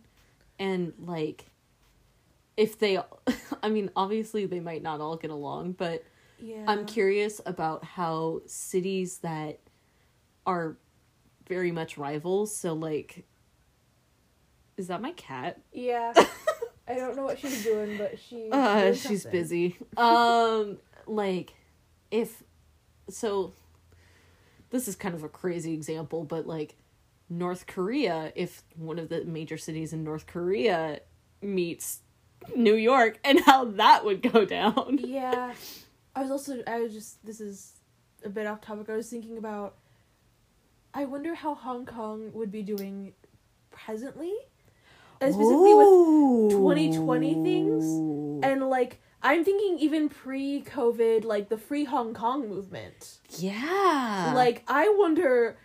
[0.59, 1.45] and like
[2.57, 2.99] if they
[3.63, 6.03] i mean obviously they might not all get along but
[6.39, 6.65] yeah.
[6.67, 9.59] i'm curious about how cities that
[10.45, 10.75] are
[11.47, 13.25] very much rivals so like
[14.77, 16.13] is that my cat Yeah.
[16.91, 19.31] I don't know what she's doing, but she uh she's something.
[19.31, 20.77] busy um
[21.07, 21.53] like
[22.11, 22.43] if
[23.09, 23.53] so
[24.69, 26.75] this is kind of a crazy example but like
[27.29, 30.99] north korea if one of the major cities in north korea
[31.41, 31.99] meets
[32.55, 35.53] new york and how that would go down Yeah.
[36.15, 37.73] I was also I was just this is
[38.25, 38.89] a bit off topic.
[38.89, 39.75] I was thinking about
[40.93, 43.13] I wonder how Hong Kong would be doing
[43.71, 44.33] presently.
[45.21, 48.43] And specifically with 2020 things.
[48.43, 53.19] and like I'm thinking even pre-COVID, like the free Hong Kong movement.
[53.37, 55.57] yeah Like I wonder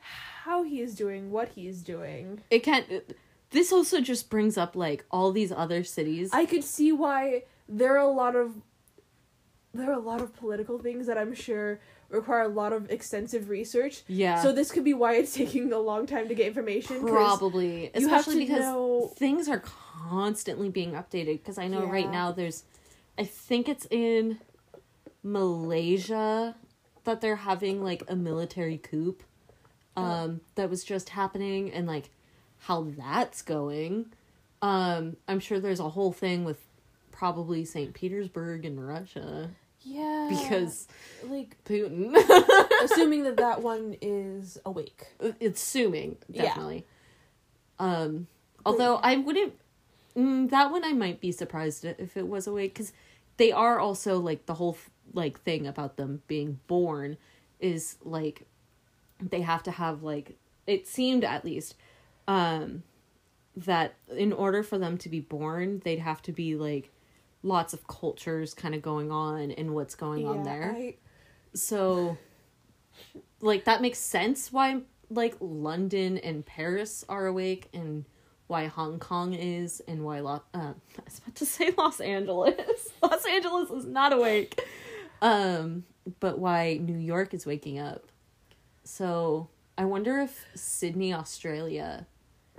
[0.00, 2.42] how he is doing, what he is doing.
[2.50, 2.86] it can't
[3.50, 7.94] this also just brings up like all these other cities I could see why there
[7.94, 8.54] are a lot of
[9.72, 13.48] there are a lot of political things that I'm sure require a lot of extensive
[13.48, 14.02] research.
[14.06, 17.06] yeah So this could be why it's taking a long time to get information.
[17.06, 21.38] Probably, especially because know- things are constantly being updated.
[21.38, 22.64] Because I know right now there's,
[23.18, 24.38] I think it's in
[25.22, 26.54] Malaysia
[27.04, 29.16] that they're having like a military coup,
[29.96, 32.10] um, that was just happening and like
[32.58, 34.06] how that's going.
[34.62, 36.60] Um, I'm sure there's a whole thing with
[37.12, 37.94] probably St.
[37.94, 39.50] Petersburg in Russia
[39.86, 40.26] Yeah.
[40.28, 40.88] because
[41.28, 42.14] like Putin.
[42.84, 45.06] assuming that that one is awake.
[45.40, 46.42] it's assuming Yeah.
[46.42, 46.84] definitely
[47.78, 48.26] um
[48.64, 49.52] although i wouldn't
[50.16, 52.92] mm, that one i might be surprised if it was awake because
[53.36, 54.76] they are also like the whole
[55.12, 57.16] like thing about them being born
[57.60, 58.42] is like
[59.20, 61.74] they have to have like it seemed at least
[62.28, 62.82] um
[63.56, 66.90] that in order for them to be born they'd have to be like
[67.46, 70.94] lots of cultures kind of going on and what's going on there I,
[71.54, 72.18] so
[73.40, 74.80] like that makes sense why
[75.10, 78.04] like London and Paris are awake and
[78.48, 80.58] why Hong Kong is and why Lo- uh,
[80.98, 82.88] I was about to say Los Angeles.
[83.02, 84.60] Los Angeles is not awake.
[85.22, 85.84] Um
[86.20, 88.06] but why New York is waking up.
[88.84, 92.06] So I wonder if Sydney, Australia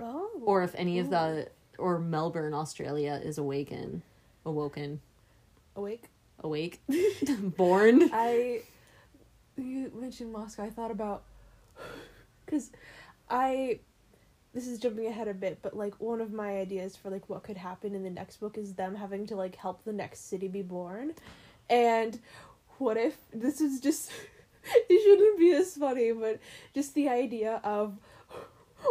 [0.00, 0.30] oh.
[0.44, 1.48] or if any of the
[1.78, 4.02] or Melbourne, Australia is awaken
[4.48, 5.00] awoken
[5.76, 6.04] awake.
[6.42, 6.80] awake
[7.56, 8.62] born I
[9.58, 10.64] you mentioned Moscow.
[10.64, 11.22] I thought about
[12.44, 12.70] because
[13.28, 13.80] I
[14.54, 17.42] this is jumping ahead a bit, but like one of my ideas for like what
[17.42, 20.48] could happen in the next book is them having to like help the next city
[20.48, 21.12] be born,
[21.68, 22.18] and
[22.78, 24.10] what if this is just
[24.88, 26.40] it shouldn't be as funny, but
[26.74, 27.98] just the idea of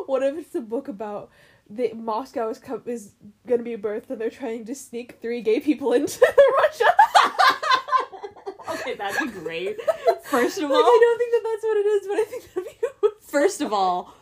[0.05, 1.29] what if it's a book about
[1.69, 3.13] the Moscow is is
[3.45, 6.19] gonna be birthed and they're trying to sneak three gay people into
[6.63, 6.85] Russia.
[8.69, 9.77] okay, that'd be great.
[10.23, 12.53] First of Like, all, I don't think that that's what it is, but I think
[12.53, 12.69] that'd
[13.01, 13.07] be.
[13.27, 14.13] first of all,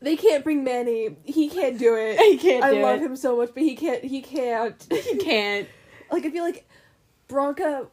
[0.00, 1.16] They can't bring Manny.
[1.24, 2.18] He can't do it.
[2.18, 3.04] He can't I love it.
[3.04, 4.02] him so much, but he can't.
[4.04, 4.86] He can't.
[4.90, 5.68] He can't.
[6.10, 6.66] like I feel like
[7.28, 7.88] Bronca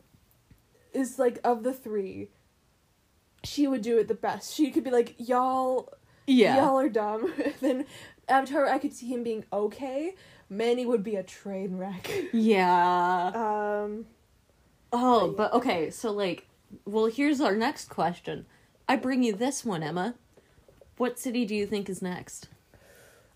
[0.94, 2.30] is like of the three.
[3.44, 4.54] She would do it the best.
[4.56, 5.94] She could be like, y'all,
[6.28, 6.58] Yeah.
[6.58, 7.34] y'all are dumb.
[7.62, 7.86] then
[8.30, 10.14] Avatar, I could see him being okay.
[10.50, 12.10] Manny would be a train wreck.
[12.34, 13.32] Yeah.
[13.34, 14.06] Um,
[14.94, 16.48] Oh, but okay, so like,
[16.86, 18.46] well, here's our next question.
[18.88, 20.16] I bring you this one, Emma.
[20.98, 22.48] What city do you think is next?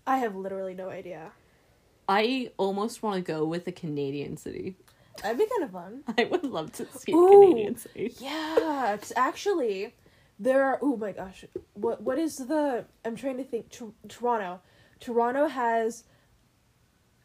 [0.06, 1.32] I have literally no idea.
[2.08, 4.76] I almost want to go with a Canadian city.
[5.22, 6.02] That'd be kind of fun.
[6.18, 8.14] I would love to see a Canadian city.
[8.18, 9.94] Yeah, because actually,
[10.42, 10.78] there are.
[10.82, 12.84] Oh my gosh, what what is the?
[13.04, 13.70] I'm trying to think.
[13.70, 14.60] Tor- Toronto,
[15.00, 16.04] Toronto has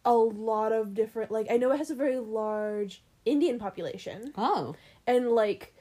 [0.05, 1.31] a lot of different.
[1.31, 5.73] Like I know it has a very large Indian population, Oh, and like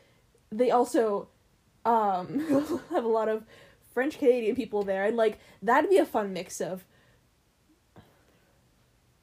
[0.50, 1.28] they also
[1.84, 2.40] um
[2.90, 3.44] have a lot of
[3.92, 6.84] French Canadian people there, and like that'd be a fun mix of.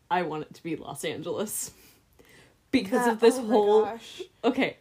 [0.09, 1.72] I want it to be Los Angeles
[2.72, 3.82] because that- of this oh my whole.
[3.86, 4.22] gosh.
[4.43, 4.78] Okay,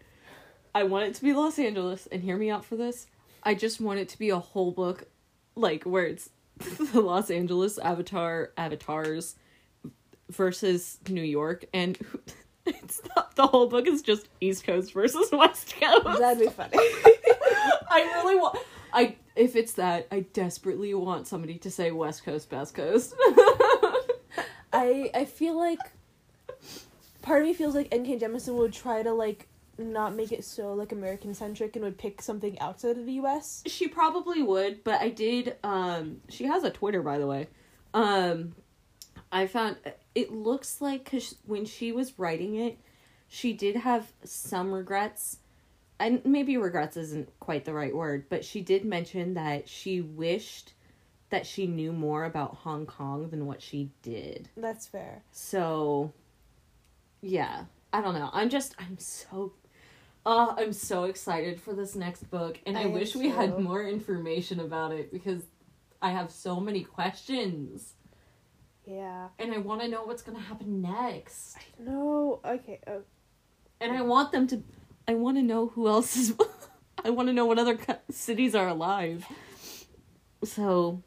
[0.74, 3.06] I want it to be Los Angeles, and hear me out for this.
[3.42, 5.04] I just want it to be a whole book,
[5.54, 6.30] like where it's
[6.92, 9.36] the Los Angeles Avatar avatars
[10.30, 11.98] versus New York, and
[12.66, 16.18] it's not the whole book is just East Coast versus West Coast.
[16.20, 16.70] That'd be funny.
[16.74, 18.58] I really want.
[18.92, 23.14] I if it's that, I desperately want somebody to say West Coast, Best Coast.
[24.72, 25.78] I I feel like
[27.22, 28.18] part of me feels like N.K.
[28.18, 32.22] Jemisin would try to like not make it so like American centric and would pick
[32.22, 33.62] something outside of the U.S.
[33.66, 35.56] She probably would, but I did.
[35.62, 37.48] Um, she has a Twitter, by the way.
[37.94, 38.54] Um,
[39.30, 39.76] I found
[40.14, 42.78] it looks like because when she was writing it,
[43.28, 45.38] she did have some regrets,
[45.98, 50.74] and maybe regrets isn't quite the right word, but she did mention that she wished
[51.30, 54.50] that she knew more about Hong Kong than what she did.
[54.54, 55.22] That's fair.
[55.32, 56.12] So,
[57.22, 58.28] yeah, I don't know.
[58.34, 59.54] I'm just, I'm so,
[60.24, 63.82] uh, I'm so excited for this next book, and I, I wish we had more
[63.86, 65.42] information about it because
[66.00, 67.94] I have so many questions,
[68.86, 69.28] Yeah.
[69.38, 72.40] and I want to know what's gonna happen next, No.
[72.44, 72.80] Okay.
[72.86, 73.02] Oh,
[73.80, 74.62] and I want them to,
[75.08, 76.34] I want to know who else is,
[77.04, 77.78] I want to know what other
[78.10, 79.26] cities are alive.
[80.44, 81.02] So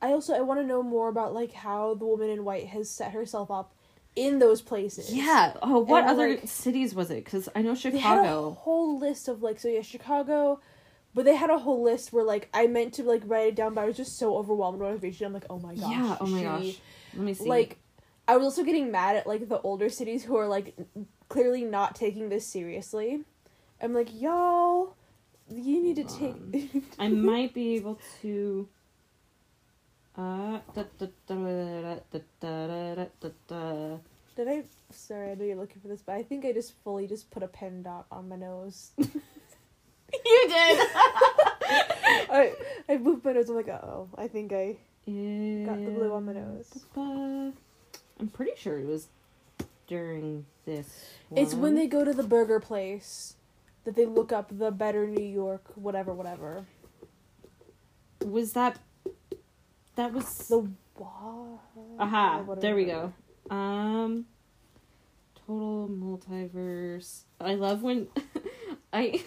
[0.00, 2.90] I also I want to know more about like how the woman in white has
[2.90, 3.74] set herself up
[4.14, 5.12] in those places.
[5.14, 5.54] yeah.
[5.62, 7.24] Oh, what And, other like- cities was it?
[7.24, 7.96] Because I know Chicago.
[7.98, 10.60] They had a whole list of like so yeah Chicago,
[11.14, 13.74] but they had a whole list where like I meant to like write it down,
[13.74, 15.26] but I was just so overwhelmed with information.
[15.26, 15.90] I'm like, oh my gosh.
[15.90, 16.16] yeah.
[16.20, 16.80] Oh my she- gosh.
[17.14, 17.48] Let me see.
[17.48, 17.78] Like,
[18.28, 20.74] I was also getting mad at like the older cities who are like
[21.28, 23.24] clearly not taking this seriously.
[23.80, 24.94] I'm like, y'all,
[25.50, 26.84] you need to Hold take.
[26.98, 28.68] I might be able to.
[34.36, 34.64] Did I?
[34.90, 37.42] Sorry, I know you're looking for this, but I think I just fully just put
[37.42, 38.92] a pen dot on my nose.
[38.98, 39.08] you
[40.48, 40.88] did.
[41.64, 42.52] I
[42.88, 43.48] I moved my nose.
[43.48, 46.84] I'm like, oh, I think I got the blue on my nose.
[46.96, 49.08] I'm pretty sure it was
[49.86, 51.10] during this.
[51.28, 51.42] One.
[51.42, 53.36] It's when they go to the burger place
[53.84, 56.66] that they look up the better New York, whatever, whatever.
[58.24, 58.78] Was that
[59.96, 60.58] that was The
[60.98, 61.58] wa-
[61.98, 62.60] Aha, whatever.
[62.60, 63.12] there we go.
[63.50, 64.26] Um
[65.46, 67.22] total multiverse.
[67.40, 68.08] I love when
[68.92, 69.22] I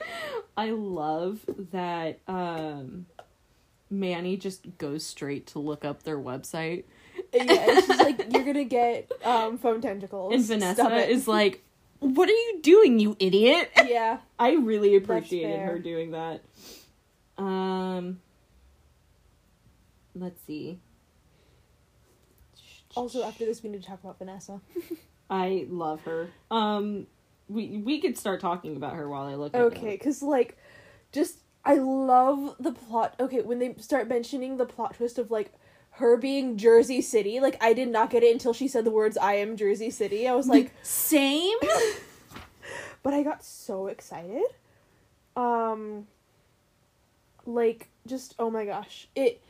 [0.56, 1.40] I love
[1.72, 3.06] that um
[3.88, 6.84] Manny just goes straight to look up their website.
[7.32, 11.62] yeah, and she's like, "You're gonna get um phone tentacles." And Vanessa is like,
[12.00, 14.18] "What are you doing, you idiot?" yeah.
[14.38, 16.42] I really appreciated her doing that.
[17.38, 18.20] Um
[20.16, 20.80] let's see.
[22.94, 24.60] Also, after this, we need to talk about Vanessa.
[25.30, 26.28] I love her.
[26.50, 27.06] Um,
[27.48, 29.54] we we could start talking about her while I look.
[29.54, 30.56] Okay, because like,
[31.12, 33.14] just I love the plot.
[33.20, 35.52] Okay, when they start mentioning the plot twist of like
[35.90, 39.18] her being Jersey City, like I did not get it until she said the words
[39.18, 41.58] "I am Jersey City." I was like, same.
[43.02, 44.46] but I got so excited.
[45.36, 46.06] Um,
[47.44, 49.42] like just oh my gosh, it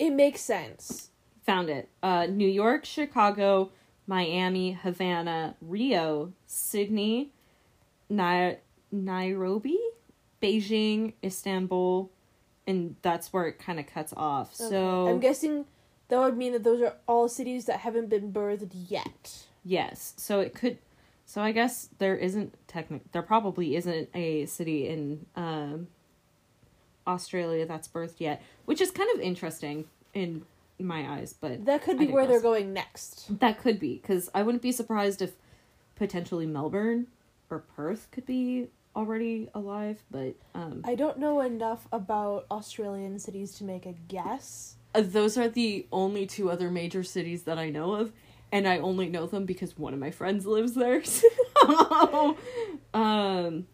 [0.00, 1.10] it makes sense.
[1.44, 1.88] Found it.
[2.02, 3.70] Uh, New York, Chicago,
[4.06, 7.32] Miami, Havana, Rio, Sydney,
[8.08, 8.58] Nai-
[8.90, 9.78] Nairobi,
[10.42, 12.10] Beijing, Istanbul,
[12.66, 14.54] and that's where it kind of cuts off.
[14.54, 15.66] So I'm guessing
[16.08, 19.44] that would mean that those are all cities that haven't been birthed yet.
[19.64, 20.14] Yes.
[20.16, 20.78] So it could.
[21.26, 23.12] So I guess there isn't technic.
[23.12, 25.88] There probably isn't a city in um,
[27.10, 29.84] Australia that's birthed yet, which is kind of interesting
[30.14, 30.44] in
[30.78, 31.32] my eyes.
[31.32, 33.38] But That could be where they're going next.
[33.40, 35.32] that could be because I wouldn't be surprised if
[35.96, 37.06] potentially Melbourne
[37.50, 40.02] or Perth could be already alive.
[40.10, 44.76] But um, I don't know enough about Australian cities to make a guess.
[44.94, 48.12] uh, those are the only two other major cities that I know of,
[48.50, 51.02] and I only know them because one of my friends lives there.
[51.60, 52.36] So,
[52.94, 53.66] um,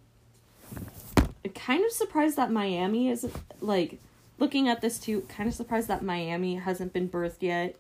[1.57, 3.27] kind of surprised that Miami is
[3.61, 3.99] like
[4.39, 7.77] looking at this too, kind of surprised that Miami hasn't been birthed yet.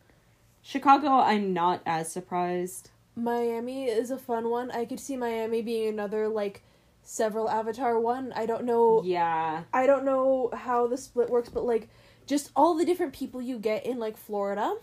[0.62, 2.91] Chicago, I'm not as surprised.
[3.14, 4.70] Miami is a fun one.
[4.70, 6.62] I could see Miami being another like
[7.03, 8.33] several Avatar one.
[8.35, 9.03] I don't know.
[9.05, 9.62] Yeah.
[9.72, 11.89] I don't know how the split works, but like
[12.27, 14.77] just all the different people you get in like Florida.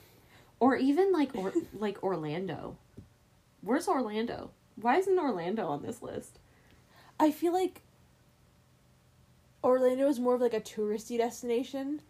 [0.59, 2.77] Or even like or like Orlando.
[3.61, 4.51] Where's Orlando?
[4.75, 6.39] Why isn't Orlando on this list?
[7.19, 7.81] I feel like
[9.63, 12.01] Orlando is more of like a touristy destination,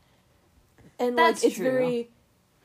[1.00, 1.66] and That's like it's true.
[1.72, 2.10] very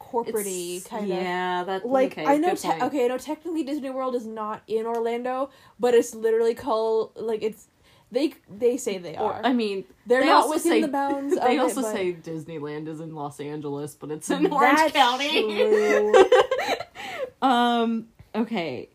[0.00, 1.10] corporatey kind of.
[1.18, 3.18] Yeah, that's Like okay, I know, te- okay, I know.
[3.18, 7.66] Technically, Disney World is not in Orlando, but it's literally called like it's.
[8.10, 9.40] They they say they Or are.
[9.44, 11.36] I mean, They're they not within say- the bounds.
[11.36, 14.92] of they it, also but- say Disneyland is in Los Angeles, but it's in Orange
[14.94, 16.10] County.
[17.42, 18.08] um.
[18.34, 18.88] Okay.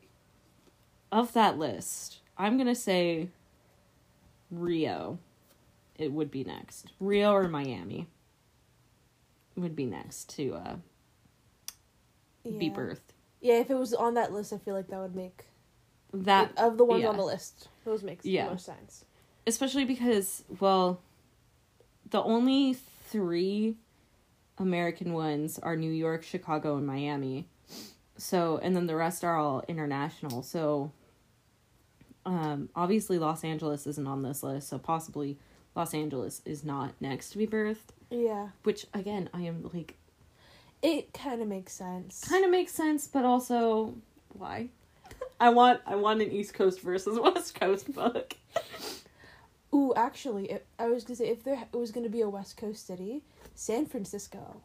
[1.12, 3.28] Of that list, I'm gonna say
[4.50, 5.20] Rio.
[6.04, 6.92] It would be next.
[7.00, 8.08] Rio or Miami
[9.56, 10.76] would be next to uh,
[12.44, 12.74] be Yeah.
[12.74, 13.00] birthed.
[13.42, 15.46] Yeah, if it was on that list, I feel like that would make
[16.14, 17.10] That of the ones yeah.
[17.10, 17.68] on the list.
[17.86, 18.46] Those makes Yeah.
[18.46, 19.06] the most sense.
[19.46, 21.02] especially because well
[22.10, 23.76] the only three
[24.58, 27.46] american ones are new york chicago and miami
[28.18, 30.92] so and then the rest are all international so
[32.26, 35.38] um obviously los angeles isn't on this list so possibly
[35.76, 39.96] los angeles is not next to be birthed Yeah, which again i am like
[40.82, 42.22] it kind of makes sense.
[42.28, 43.96] kind of makes sense but also
[44.34, 44.70] why
[45.40, 48.36] i want i want an east coast versus west coast book
[49.76, 52.58] Ooh, actually, it, I was gonna say if there it was gonna be a West
[52.58, 53.24] Coast city,
[53.56, 54.58] San Francisco.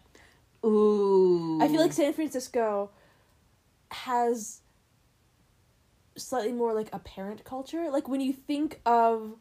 [0.67, 2.91] ooh I feel like San Francisco
[3.91, 4.61] has
[6.17, 7.89] slightly more like a parent culture.
[7.91, 9.33] Like when you think of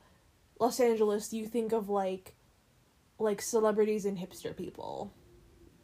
[0.59, 2.33] Los Angeles, you think of like
[3.19, 5.13] like celebrities and hipster people.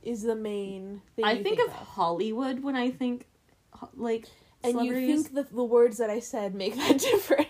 [0.01, 3.25] Is the main thing I you think, of, Hollywood when I think
[3.95, 4.25] like
[4.63, 7.49] and you think the the words that I said make that different.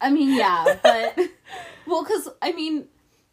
[0.00, 1.18] I mean, yeah, but
[1.86, 2.86] well, because I mean,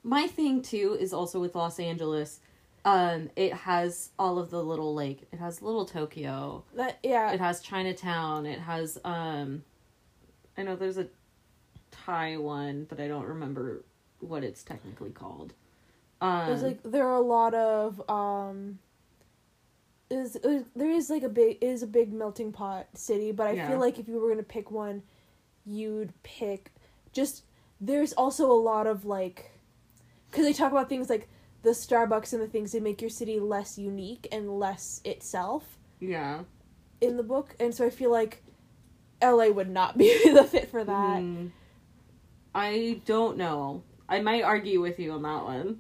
[0.04, 2.40] my thing too is also with Los Angeles.
[2.86, 7.40] Um, it has all of the little like it has little Tokyo, that yeah, it
[7.40, 9.64] has Chinatown, it has um,
[10.58, 11.08] I know there's a
[11.92, 13.84] Thai one, but I don't remember
[14.20, 15.54] what it's technically called.
[16.22, 18.80] Um, There's like there are a lot of um
[20.10, 23.54] is is- there is like a big is a big melting pot city, but I
[23.54, 23.68] Yeah.
[23.68, 25.04] feel like if you were gonna pick one,
[25.66, 26.72] you'd pick
[27.14, 27.44] just
[27.80, 29.52] there's also a lot of like
[30.30, 31.30] because they talk about things like
[31.62, 36.44] the Starbucks and the things that make your city less unique and less itself yeah,
[37.02, 38.42] in the book, and so I feel like
[39.22, 41.22] LA would not be the fit for that.
[41.22, 41.52] Mm,
[42.54, 43.84] I don't know.
[44.08, 45.80] I might argue with you on that one,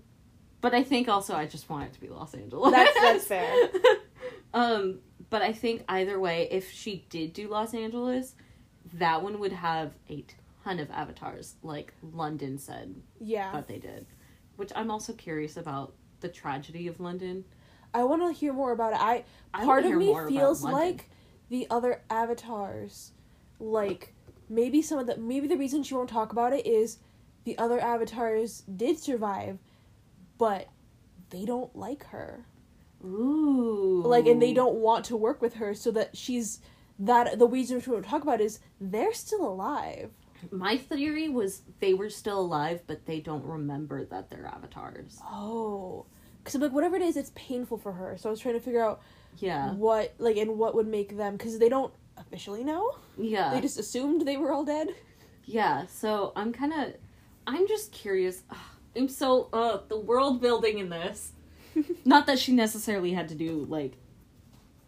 [0.61, 2.71] but I think also I just want it to be Los Angeles.
[2.71, 3.69] That's that's fair.
[4.53, 4.99] um,
[5.29, 8.35] but I think either way, if she did do Los Angeles,
[8.93, 10.23] that one would have a
[10.63, 13.51] ton of avatars, like London said Yeah.
[13.53, 14.05] that they did.
[14.57, 17.45] Which I'm also curious about the tragedy of London.
[17.93, 18.99] I want to hear more about it.
[19.01, 21.09] I I part of me feels like
[21.49, 23.11] the other avatars,
[23.59, 24.13] like
[24.49, 26.97] maybe some of the maybe the reason she won't talk about it is
[27.45, 29.59] the other avatars did survive,
[30.37, 30.67] but
[31.29, 32.45] they don't like her.
[33.03, 36.59] Ooh, Like, and they don't want to work with her, so that she's
[36.97, 40.11] that the reason she won't talk about it is they're still alive.
[40.51, 45.23] My theory was they were still alive, but they don't remember that they're avatars.
[45.25, 46.05] Oh,
[46.39, 48.17] because I'm like whatever it is, it's painful for her.
[48.17, 49.01] So I was trying to figure out
[49.35, 52.95] Yeah, what like and what would make them because they don't officially know.
[53.17, 53.53] yeah.
[53.53, 54.89] They just assumed they were all dead.
[55.45, 56.93] Yeah, so I'm kind of,
[57.47, 58.43] I'm just curious.
[58.51, 58.57] Ugh,
[58.95, 61.31] I'm so uh the world building in this.
[62.05, 63.93] Not that she necessarily had to do like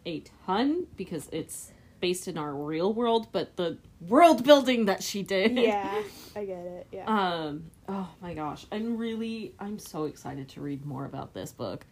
[0.06, 3.78] a ton because it's based in our real world, but the
[4.08, 5.56] world building that she did.
[5.56, 6.02] yeah,
[6.36, 6.86] I get it.
[6.92, 7.04] Yeah.
[7.06, 7.70] Um.
[7.88, 11.86] Oh my gosh, I'm really, I'm so excited to read more about this book,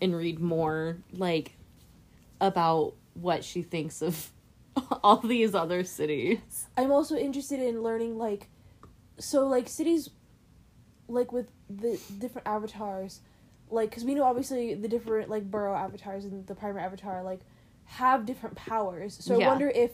[0.00, 1.56] and read more like
[2.40, 4.30] about what she thinks of
[5.02, 6.66] all these other cities.
[6.76, 8.48] I'm also interested in learning like
[9.18, 10.10] so like cities
[11.08, 13.20] like with the different avatars
[13.70, 17.40] like cuz we know obviously the different like borough avatars and the primary avatar like
[17.84, 19.16] have different powers.
[19.24, 19.46] So Yeah.
[19.46, 19.92] I wonder if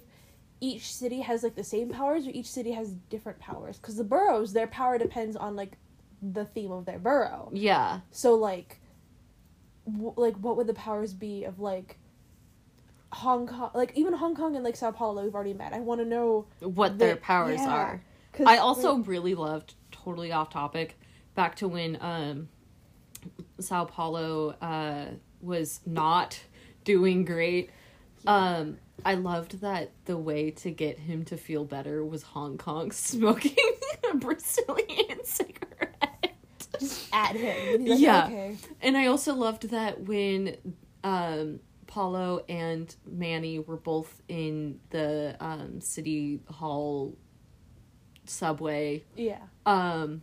[0.61, 4.05] each city has like the same powers or each city has different powers cuz the
[4.05, 5.77] boroughs their power depends on like
[6.23, 7.51] the theme of their borough.
[7.53, 8.01] Yeah.
[8.11, 8.81] So like,
[9.87, 11.99] w- like what would the powers be of like
[13.13, 13.71] Hong Kong?
[13.75, 15.73] Like even Hong Kong and like Sao Paulo, we've already met.
[15.73, 16.47] I want to know.
[16.61, 17.71] What their powers yeah.
[17.71, 18.03] are.
[18.47, 20.99] I also like, really loved totally off topic
[21.35, 22.49] back to when um
[23.61, 25.07] Sao Paulo uh,
[25.41, 26.41] was not
[26.85, 27.71] doing great.
[28.27, 32.91] Um, I loved that the way to get him to feel better was Hong Kong
[32.93, 33.57] smoking
[34.11, 36.35] a Brazilian cigarette.
[36.79, 37.85] Just at him.
[37.85, 38.27] Like, Yeah.
[38.27, 38.57] Okay.
[38.81, 40.57] And I also loved that when
[41.05, 41.61] um,
[41.93, 47.19] Paulo and Manny were both in the um, city hall
[48.25, 49.05] subway.
[49.15, 49.41] Yeah.
[49.67, 50.23] Um,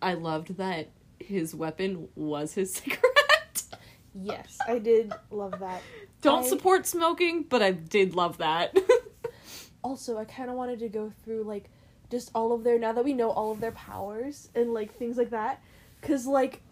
[0.00, 0.88] I loved that
[1.20, 3.62] his weapon was his cigarette.
[4.14, 5.82] Yes, I did love that.
[6.22, 8.74] Don't I- support smoking, but I did love that.
[9.84, 11.68] Also, I kind of wanted to go through like
[12.08, 15.16] just all of their now that we know all of their powers and like things
[15.18, 15.60] like that,
[16.02, 16.62] cause like,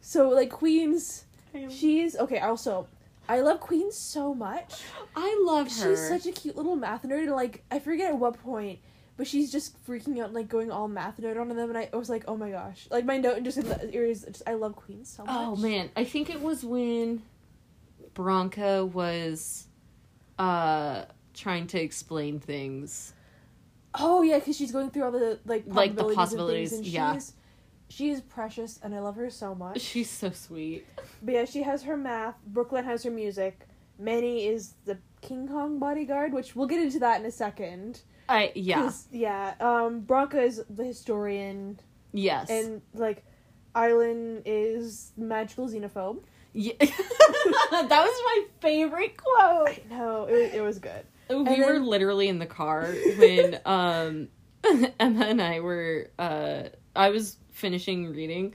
[0.00, 1.24] so like Queens,
[1.68, 2.38] she's okay.
[2.38, 2.86] Also,
[3.28, 4.82] I love Queens so much.
[5.14, 5.90] I love her.
[5.96, 7.24] She's such a cute little math nerd.
[7.24, 8.78] and, Like I forget at what point,
[9.16, 12.08] but she's just freaking out, like going all math nerd on them, and I was
[12.08, 14.22] like, oh my gosh, like my note and just in the ears.
[14.24, 15.34] Just, I love Queens so much.
[15.36, 17.22] Oh man, I think it was when
[18.14, 19.66] Bronca was
[20.38, 21.04] uh
[21.34, 23.12] trying to explain things.
[23.94, 27.14] Oh yeah, because she's going through all the like Like, the possibilities, and and yeah.
[27.14, 27.32] she's
[27.88, 29.80] she is precious, and I love her so much.
[29.92, 30.86] She's so sweet.
[31.22, 32.36] But yeah, she has her math.
[32.46, 33.66] Brooklyn has her music.
[33.98, 38.02] Manny is the King Kong bodyguard, which we'll get into that in a second.
[38.28, 38.90] I yeah.
[39.10, 39.54] yeah.
[39.60, 41.80] Um, Bronca is the historian,
[42.12, 42.48] Yes.
[42.50, 43.24] and like,
[43.74, 46.22] Aislyn is magical xenophobe.
[46.52, 46.72] yeah.
[46.78, 49.78] that was my favorite quote.
[49.90, 51.04] No, it, it was good.
[51.30, 52.86] We And were then- literally in the car
[53.18, 54.28] when um
[55.00, 56.64] Emma and I were uh
[56.96, 58.54] I was finishing reading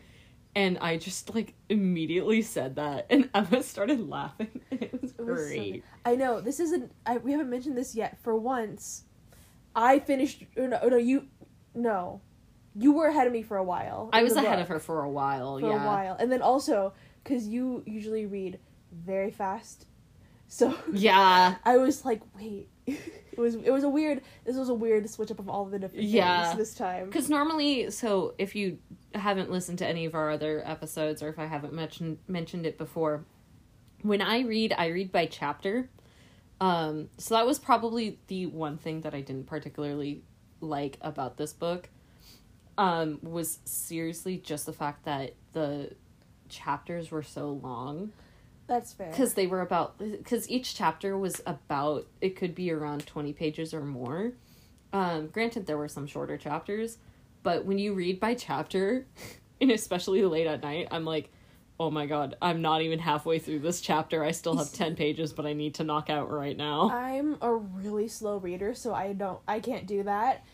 [0.56, 5.40] and I just like immediately said that and Emma started laughing it was It was
[5.40, 5.74] so great.
[5.74, 5.84] good.
[6.06, 6.92] I know this isn't.
[7.06, 8.18] I, we haven't mentioned this yet.
[8.22, 9.04] For once,
[9.76, 10.44] I finished.
[10.58, 11.28] Or no, oh, no, you,
[11.74, 12.22] no,
[12.76, 14.10] you were ahead of me for a while.
[14.14, 14.60] I was ahead book.
[14.62, 15.84] of her for a while, for yeah.
[15.84, 16.94] a while, and then also
[17.24, 18.60] because you usually read
[18.92, 19.86] very fast,
[20.48, 21.56] so Yeah.
[21.64, 22.70] I was like, wait.
[22.86, 24.22] It was it was a weird.
[24.46, 26.46] This was a weird switch up of all the different Yeah.
[26.46, 27.06] things this time.
[27.06, 28.78] Because normally, so if you
[29.14, 32.78] haven't listened to any of our other episodes, or if I haven't mentioned mentioned it
[32.78, 33.26] before,
[34.02, 35.90] when I read, I read by chapter.
[36.62, 40.24] Um, so that was probably the one thing that I didn't particularly
[40.62, 41.90] like about this book.
[42.78, 45.92] Um, was seriously just the fact that the
[46.50, 48.12] chapters were so long
[48.68, 49.10] That's fair.
[49.12, 53.74] because they were about because each chapter was about it could be around 20 pages
[53.74, 54.34] or more
[54.94, 56.98] um granted there were some shorter chapters
[57.44, 59.06] but when you read by chapter
[59.62, 61.30] and especially late at night i'm like
[61.80, 65.34] oh my god i'm not even halfway through this chapter i still have 10 pages
[65.34, 69.14] but i need to knock out right now I'm a really slow reader, so I
[69.14, 70.46] don't I can't do that.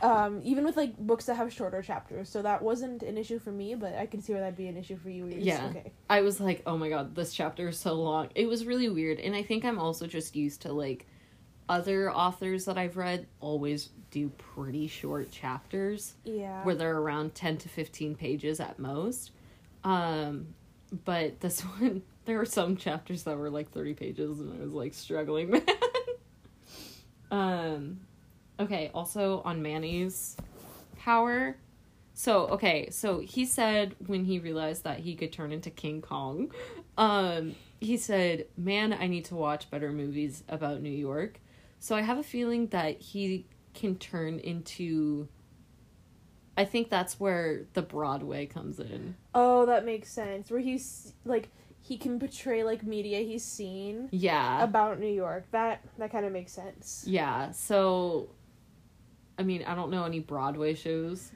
[0.00, 3.50] Um, even with like books that have shorter chapters, so that wasn't an issue for
[3.50, 5.24] me, but I can see where that'd be an issue for you.
[5.24, 5.68] where you're just, Yeah.
[5.70, 5.92] Okay.
[6.08, 8.28] I was like, oh my god, this chapter is so long.
[8.34, 9.18] It was really weird.
[9.18, 11.06] And I think I'm also just used to like
[11.68, 16.62] other authors that I've read always do pretty short chapters Yeah.
[16.64, 19.32] where they're around 10 to 15 pages at most.
[19.84, 20.54] Um,
[21.04, 24.72] but this one, there were some chapters that were like 30 pages and I was
[24.72, 25.62] like struggling, man.
[27.30, 28.00] um,
[28.60, 30.36] okay, also on Manny's
[30.98, 31.56] power.
[32.14, 36.50] So, okay, so he said when he realized that he could turn into King Kong,
[36.96, 41.40] um, he said, Man, I need to watch better movies about New York.
[41.78, 45.28] So I have a feeling that he can turn into.
[46.56, 49.14] I think that's where the Broadway comes in.
[49.32, 50.50] oh, that makes sense.
[50.50, 51.50] Where he's like
[51.80, 54.60] he can portray like media he's seen Yeah.
[54.64, 55.44] about New York.
[55.52, 57.04] That that kind of makes sense.
[57.06, 57.52] yeah.
[57.52, 58.30] So,
[59.38, 61.30] I mean, I don't know any Broadway shows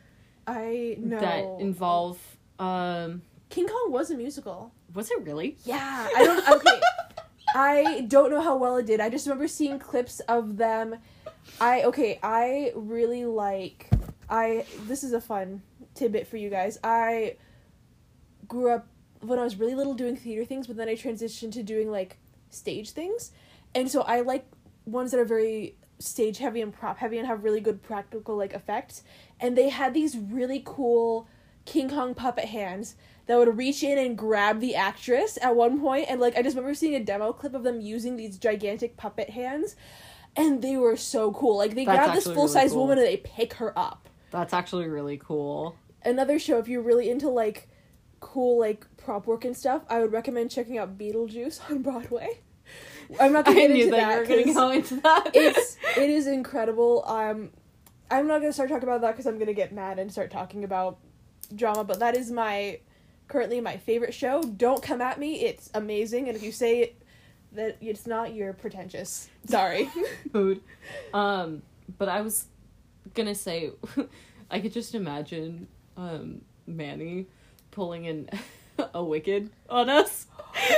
[0.47, 2.19] I know that involve.
[2.59, 4.73] Um, King Kong was a musical.
[4.95, 5.57] was it really?
[5.65, 6.49] Yeah, I don't.
[6.49, 6.81] Okay,
[7.55, 9.01] I don't know how well it did.
[9.01, 10.97] I just remember seeing clips of them.
[11.61, 12.19] I okay.
[12.23, 13.89] I really like.
[14.29, 15.63] I this is a fun
[15.95, 16.79] tidbit for you guys.
[16.83, 17.37] I
[18.49, 18.87] grew up
[19.21, 22.19] when I was really little doing theater things, but then I transitioned to doing like
[22.51, 23.31] stage things,
[23.75, 24.47] and so I like
[24.87, 28.53] ones that are very stage heavy and prop heavy and have really good practical like
[28.53, 29.03] effects.
[29.41, 31.29] And they had these really cool
[31.65, 32.97] King Kong puppet hands
[33.27, 36.57] that would reach in and grab the actress at one point and like I just
[36.57, 39.77] remember seeing a demo clip of them using these gigantic puppet hands
[40.37, 41.57] and they were so cool.
[41.59, 42.81] Like they That's grab this full size really cool.
[42.83, 44.09] woman and they pick her up.
[44.31, 45.77] That's actually really cool.
[46.05, 47.69] Another show if you're really into like
[48.21, 52.41] cool like prop work and stuff, I would recommend checking out Beetlejuice on Broadway.
[53.21, 54.13] I'm not gonna I get into that, that.
[54.15, 55.31] you were going to 'cause go into that.
[55.35, 57.05] it's it is incredible.
[57.07, 57.51] Um,
[58.11, 60.65] I'm not gonna start talking about that because I'm gonna get mad and start talking
[60.65, 60.99] about
[61.55, 61.85] drama.
[61.85, 62.81] But that is my
[63.29, 64.43] currently my favorite show.
[64.43, 65.41] Don't come at me.
[65.41, 66.29] It's amazing.
[66.29, 66.95] And if you say
[67.53, 69.29] that it's not, you're pretentious.
[69.47, 69.89] Sorry.
[70.33, 70.61] Mood.
[71.15, 71.63] Um,
[71.99, 72.47] but I was
[73.15, 73.71] gonna say,
[74.51, 77.27] I could just imagine um Manny
[77.71, 78.29] pulling in
[78.95, 80.27] a wicked on us.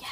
[0.00, 0.08] yes,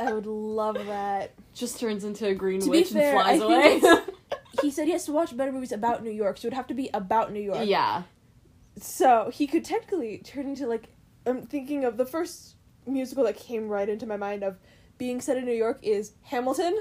[0.00, 1.32] I would love that.
[1.54, 3.80] Just turns into a green To witch fair, and flies I away.
[3.80, 4.14] think
[4.62, 6.66] He said he has to watch better movies about New York, so it would have
[6.68, 7.60] to be about New York.
[7.64, 8.02] yeah.
[8.80, 10.84] So he could technically turn into like
[11.26, 12.54] I'm thinking of the first
[12.86, 14.58] musical that came right into my mind of
[14.96, 16.78] being set in New York is Hamilton.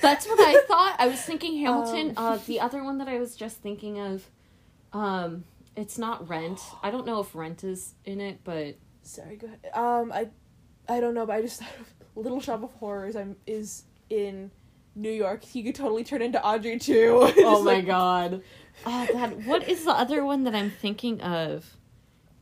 [0.00, 0.96] That's what I thought.
[0.98, 2.10] I was thinking Hamilton.
[2.16, 4.24] Um, uh, the other one that I was just thinking of,
[4.92, 5.44] um,
[5.76, 6.60] it's not Rent.
[6.82, 9.60] I don't know if Rent is in it, but Sorry, go ahead.
[9.74, 10.28] Um, I,
[10.88, 13.16] I don't know, but I just thought of Little Shop of Horrors.
[13.16, 14.50] I'm is in
[14.94, 15.44] New York.
[15.44, 17.18] He could totally turn into Audrey too.
[17.38, 18.42] oh my like, god.
[18.84, 21.76] Oh god, what is the other one that I'm thinking of?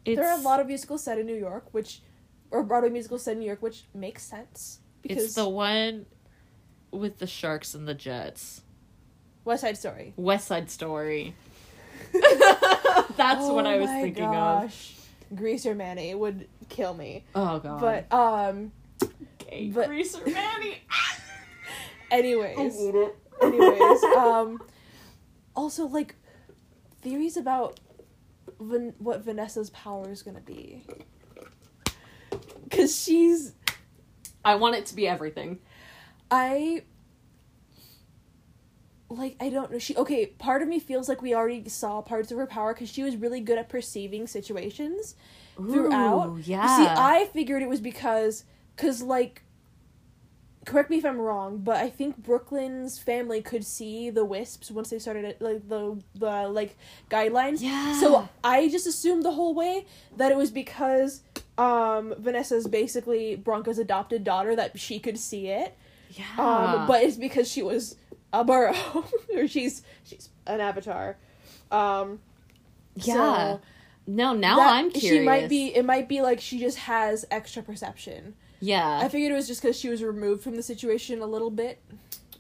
[0.05, 2.01] It's, There are a lot of musicals set in New York, which,
[2.51, 6.07] or Broadway musicals set in New York, which makes sense because It's the one
[6.91, 8.63] with the sharks and the jets.
[9.45, 10.13] West Side Story.
[10.17, 11.35] West Side Story.
[12.13, 14.31] That's what I was Oh my thinking of.
[14.31, 14.95] Oh gosh.
[15.35, 17.25] Greaser Manny would kill me.
[17.35, 17.81] Oh god.
[17.81, 18.73] But um
[19.73, 20.79] But- Greaser Manny.
[22.11, 22.79] anyways.
[23.43, 24.63] anyways, um
[25.55, 26.15] also like
[27.03, 27.81] theories about
[28.61, 30.85] Van- what Vanessa's power is going to be.
[32.71, 33.53] Cuz she's
[34.45, 35.59] I want it to be everything.
[36.31, 36.83] I
[39.09, 42.31] like I don't know she okay part of me feels like we already saw parts
[42.31, 45.17] of her power cuz she was really good at perceiving situations
[45.57, 46.29] throughout.
[46.29, 46.77] Ooh, yeah.
[46.77, 48.45] See, I figured it was because,
[48.81, 49.43] cause like,
[50.67, 54.91] correct me if I'm wrong, but I think Brooklyn's family could see the wisps once
[54.91, 56.77] they started it, like the the like
[57.11, 57.59] guidelines.
[57.61, 57.99] Yeah.
[58.01, 61.23] So I just assumed the whole way that it was because
[61.59, 65.77] um Vanessa's basically Bronca's adopted daughter that she could see it.
[66.11, 66.25] yeah.
[66.39, 67.97] Um, but it's because she was
[68.33, 69.05] a borough
[69.35, 71.17] or she's she's an avatar.
[71.71, 72.21] Um,
[72.97, 73.15] yeah.
[73.15, 73.61] so-
[74.07, 75.21] no, now that- I'm curious.
[75.21, 75.69] She might be.
[75.75, 78.35] It might be like she just has extra perception.
[78.61, 79.01] Yeah.
[79.03, 81.83] I figured it was just because she was removed from the situation a little bit.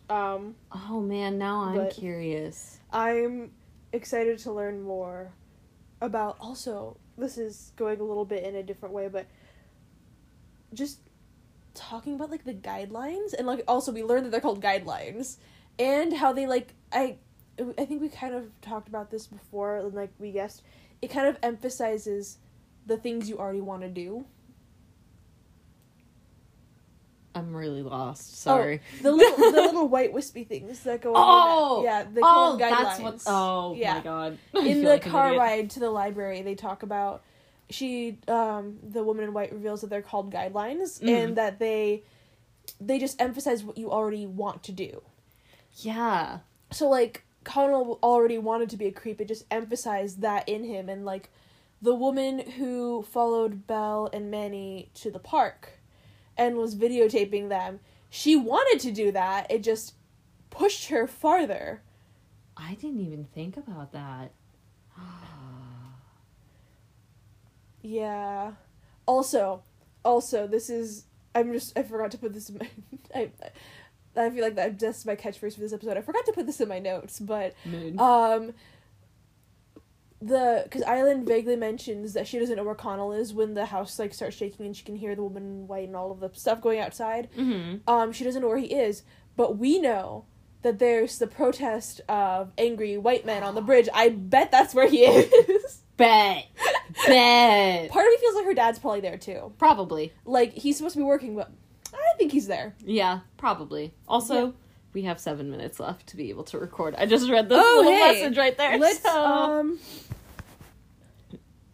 [0.08, 2.78] Um, oh man, now I'm curious.
[2.92, 3.52] I'm
[3.92, 5.30] excited to learn more
[6.00, 6.36] about.
[6.40, 9.26] Also, this is going a little bit in a different way, but
[10.74, 10.98] just
[11.74, 15.36] talking about like the guidelines and like also we learned that they're called guidelines
[15.78, 17.16] and how they like I
[17.78, 20.62] I think we kind of talked about this before and like we guessed
[21.00, 22.38] it kind of emphasizes
[22.86, 24.24] the things you already want to do.
[27.34, 28.38] I'm really lost.
[28.40, 28.80] Sorry.
[29.02, 31.78] The little the little white wispy things that go Oh!
[31.78, 31.84] on.
[31.84, 32.70] Yeah, they oh, call guidelines.
[32.82, 33.22] that's what.
[33.26, 33.94] Oh yeah.
[33.94, 34.38] my god.
[34.54, 37.22] I in the like car ride to the library they talk about
[37.68, 41.08] she um the woman in white reveals that they're called guidelines Mhm.
[41.24, 42.02] and that they
[42.80, 45.02] they just emphasize what you already want to do
[45.76, 46.40] Yeah.
[46.72, 50.88] so like connell already wanted to be a creep it just emphasized that in him
[50.88, 51.30] and like
[51.80, 55.79] the woman who followed Bel and manny to the park
[56.40, 57.78] and was videotaping them
[58.08, 59.94] she wanted to do that it just
[60.50, 61.82] pushed her farther
[62.56, 64.32] I didn't even think about that.
[67.82, 68.52] Yeah.
[69.06, 69.62] Also,
[70.04, 72.68] also, this is I'm just I forgot to put this in my
[73.14, 73.30] I
[74.16, 75.96] I feel like that that's my catchphrase for this episode.
[75.96, 77.98] I forgot to put this in my notes, but Mood.
[77.98, 78.52] um
[80.22, 83.98] the because Aislyn vaguely mentions that she doesn't know where Connell is when the house
[83.98, 86.30] like starts shaking and she can hear the woman in white and all of the
[86.34, 87.28] stuff going outside.
[87.36, 87.76] mm-hmm.
[87.90, 89.02] Um, she doesn't know where he is,
[89.36, 90.26] but we know
[90.62, 93.88] that there's the protest of angry white men on the bridge.
[93.94, 95.80] I bet that's where he is.
[95.96, 96.46] Bet.
[97.06, 97.90] Bet.
[97.90, 99.52] Part of me feels like her dad's probably there too.
[99.58, 100.12] Probably.
[100.24, 101.50] like he's supposed to be working, but
[101.94, 102.74] I think he's there.
[102.84, 103.94] Yeah, probably.
[104.08, 104.52] Also, Yeah.
[104.92, 106.94] We have seven minutes left to be able to record.
[106.96, 108.20] I just read this Oh, little hey.
[108.22, 108.78] message right there.
[108.78, 109.78] Let's so- um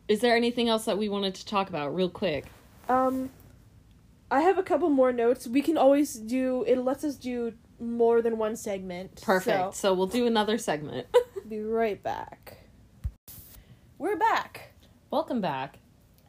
[0.08, 2.46] Is there anything else that we wanted to talk about real quick?
[2.88, 3.30] um
[4.30, 5.46] I have a couple more notes.
[5.46, 9.20] We can always do it lets us do more than one segment.
[9.22, 9.74] Perfect.
[9.74, 11.06] So, we'll do another segment.
[11.48, 12.56] Be right back.
[13.98, 14.72] We're back.
[15.10, 15.78] Welcome back.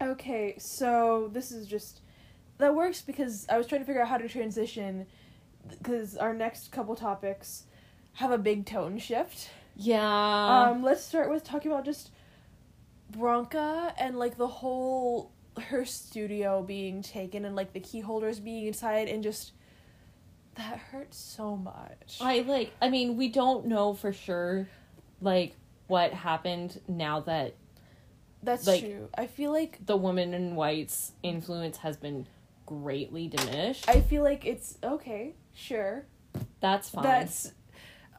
[0.02, 2.02] Okay, so this is just
[2.60, 5.08] that works because I was trying to figure out how to transition
[5.70, 7.64] because our next couple topics
[8.14, 9.50] have a big tone shift.
[9.76, 10.70] yeah.
[10.70, 12.12] Um, let's start with talking about just
[13.12, 15.32] Bronca and like the whole
[15.70, 19.54] her studio being taken and like the key holders being inside and just
[20.56, 22.18] that hurts so much.
[22.22, 24.68] I like I mean, we don't know for sure
[25.22, 25.56] like
[25.88, 27.56] what happened now that
[28.44, 29.10] That's Like- true.
[29.18, 32.28] I feel like the woman in white's influence has been
[32.68, 33.90] greatly diminished.
[33.90, 35.34] I feel like it's okay.
[35.56, 36.06] Sure.
[36.60, 37.04] That's fine.
[37.04, 37.52] That's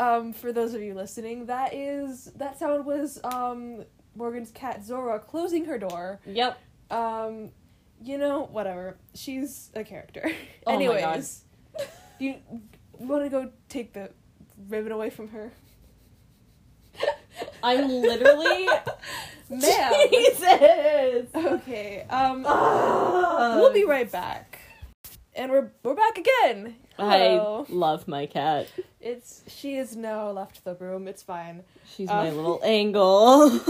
[0.00, 3.84] um for those of you listening, that is that sound was um
[4.16, 6.18] Morgan's cat Zora closing her door.
[6.26, 6.58] yep.
[6.90, 7.50] Um
[8.02, 8.96] you know, whatever.
[9.14, 10.30] She's a character.
[10.66, 11.14] Oh my God.
[11.16, 11.44] Anyways.
[12.18, 12.36] You
[12.92, 14.10] want to go take the
[14.68, 15.52] ribbon away from her?
[17.62, 18.66] I'm literally
[19.50, 19.92] Ma'am.
[20.10, 21.28] Jesus.
[21.34, 22.06] Okay.
[22.10, 23.56] Um Ah.
[23.56, 24.58] we'll be right back.
[25.34, 26.76] And we're we're back again.
[26.98, 28.66] I love my cat.
[29.00, 31.06] It's she is now left the room.
[31.06, 31.62] It's fine.
[31.86, 33.60] She's Uh, my little angle.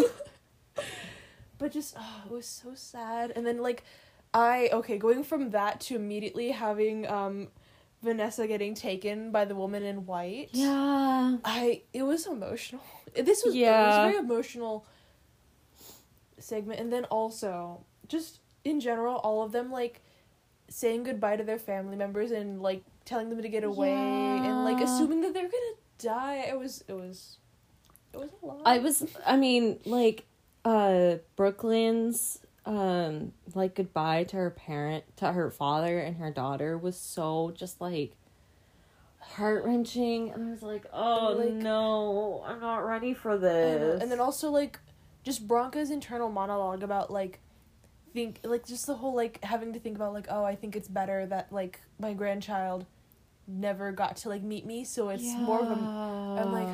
[1.59, 3.33] But just oh, it was so sad.
[3.37, 3.85] And then like
[4.33, 7.49] I okay, going from that to immediately having um
[8.03, 10.51] Vanessa getting taken by the woman in white.
[10.53, 11.37] yeah.
[11.45, 12.81] I it was emotional.
[13.15, 13.87] This was Yeah.
[13.87, 14.87] was a very emotional
[16.39, 20.03] segment and then also just in general all of them like
[20.69, 24.81] saying goodbye to their family members and like telling them to get away and like
[24.81, 26.47] assuming that they're to die.
[26.49, 27.39] It was it was
[28.13, 28.61] it was a lot.
[28.65, 30.27] I was I mean, like
[30.65, 36.99] uh Brooklyn's um like goodbye to her parent to her father and her daughter was
[36.99, 38.13] so just like
[39.21, 44.01] heart wrenching and I was like, Oh Like- no, I'm not ready for this.
[44.03, 44.79] And then also like
[45.25, 47.41] just Bronca's internal monologue about like
[48.15, 50.89] think like just the whole like having to think about like oh I think it's
[50.89, 52.87] better that like my grandchild
[53.47, 56.69] never got to like meet me so it's more of a I'm like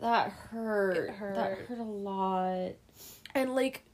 [0.00, 0.96] that hurt.
[0.96, 1.66] It That hurt.
[1.68, 2.72] hurt a lot.
[3.34, 3.84] and like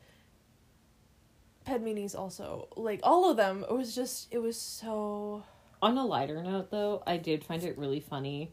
[1.66, 5.43] Padmini's also like all of them it was just it was so
[5.81, 8.53] On a lighter note, though, I did find it really funny.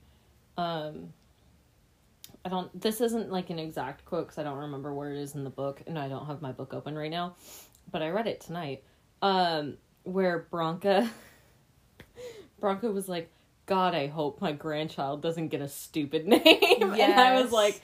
[0.57, 1.13] Um,
[2.43, 2.79] I don't.
[2.79, 5.49] This isn't like an exact quote because I don't remember where it is in the
[5.49, 7.35] book, and I don't have my book open right now.
[7.91, 8.83] But I read it tonight.
[9.21, 11.09] Um, where Bronca,
[12.61, 13.31] Bronca was like,
[13.65, 17.81] "God, I hope my grandchild doesn't get a stupid name," and I was like,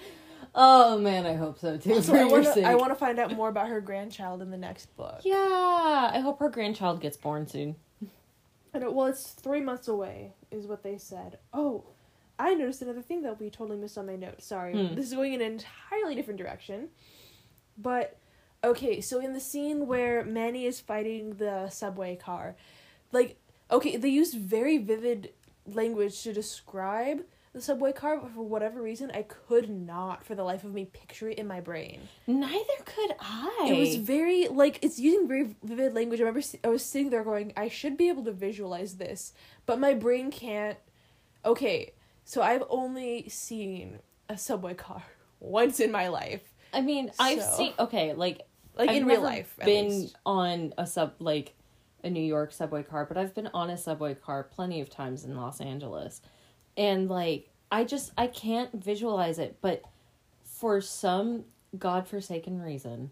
[0.54, 2.62] "Oh man, I hope so too." I want to.
[2.64, 5.22] I want to find out more about her grandchild in the next book.
[5.24, 7.76] Yeah, I hope her grandchild gets born soon.
[8.74, 11.38] I don't, well, it's three months away, is what they said.
[11.53, 11.84] Oh,
[12.39, 14.45] I noticed another thing that we totally missed on my notes.
[14.45, 14.95] Sorry, Hmm.
[14.95, 16.89] this is going in an entirely different direction.
[17.78, 18.17] But
[18.63, 22.55] okay, so in the scene where Manny is fighting the subway car,
[23.11, 23.38] like
[23.69, 25.32] okay, they used very vivid
[25.65, 27.24] language to describe
[27.54, 30.86] the subway car, but for whatever reason, I could not, for the life of me,
[30.86, 32.02] picture it in my brain.
[32.28, 33.68] Neither could I.
[33.70, 36.20] It was very like it's using very vivid language.
[36.20, 39.34] I remember I was sitting there going, I should be able to visualize this,
[39.66, 40.78] but my brain can't.
[41.43, 41.93] Okay,
[42.24, 43.99] so I've only seen
[44.30, 45.04] a subway car
[45.39, 48.41] once in my life, I mean, I've seen okay, like
[48.76, 49.56] like I've in real life.
[49.64, 50.16] Been least.
[50.26, 51.54] on a sub like
[52.04, 55.24] a New York subway car, but I've been on a subway car plenty of times
[55.24, 56.22] in Los Angeles,
[56.78, 59.57] and like I just I can't visualize it.
[59.61, 59.84] But
[60.43, 61.45] for some
[61.78, 63.11] godforsaken reason,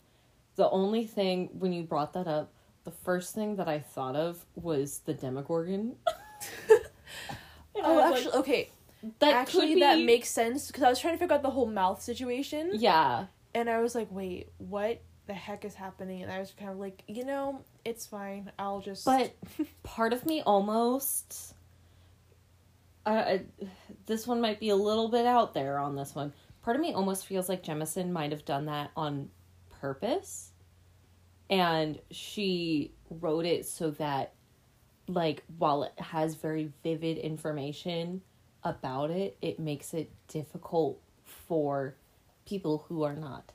[0.56, 2.52] the only thing when you brought that up,
[2.84, 5.96] the first thing that I thought of was the Demogorgon.
[7.82, 8.70] Oh, was like, actually, okay.
[9.20, 11.66] that actually, could that makes sense because I was trying to figure out the whole
[11.66, 13.26] mouth situation, yeah.
[13.54, 16.24] and I was like, wait, what the heck is happening?
[16.24, 18.52] And I was kind of like, you know, it's fine.
[18.58, 19.06] I'll just.
[19.06, 19.36] But
[19.84, 21.54] part of me almost.
[23.06, 23.46] Uh, I-
[24.06, 26.34] this one might be a little bit out there on this one.
[26.62, 29.30] Part of me almost feels like Jemisin might have done that on
[29.80, 30.52] purpose.
[31.50, 34.34] And she wrote it so that,
[35.08, 38.22] like, while it has very vivid information
[38.64, 41.96] about it, it makes it difficult for
[42.46, 43.52] people who are not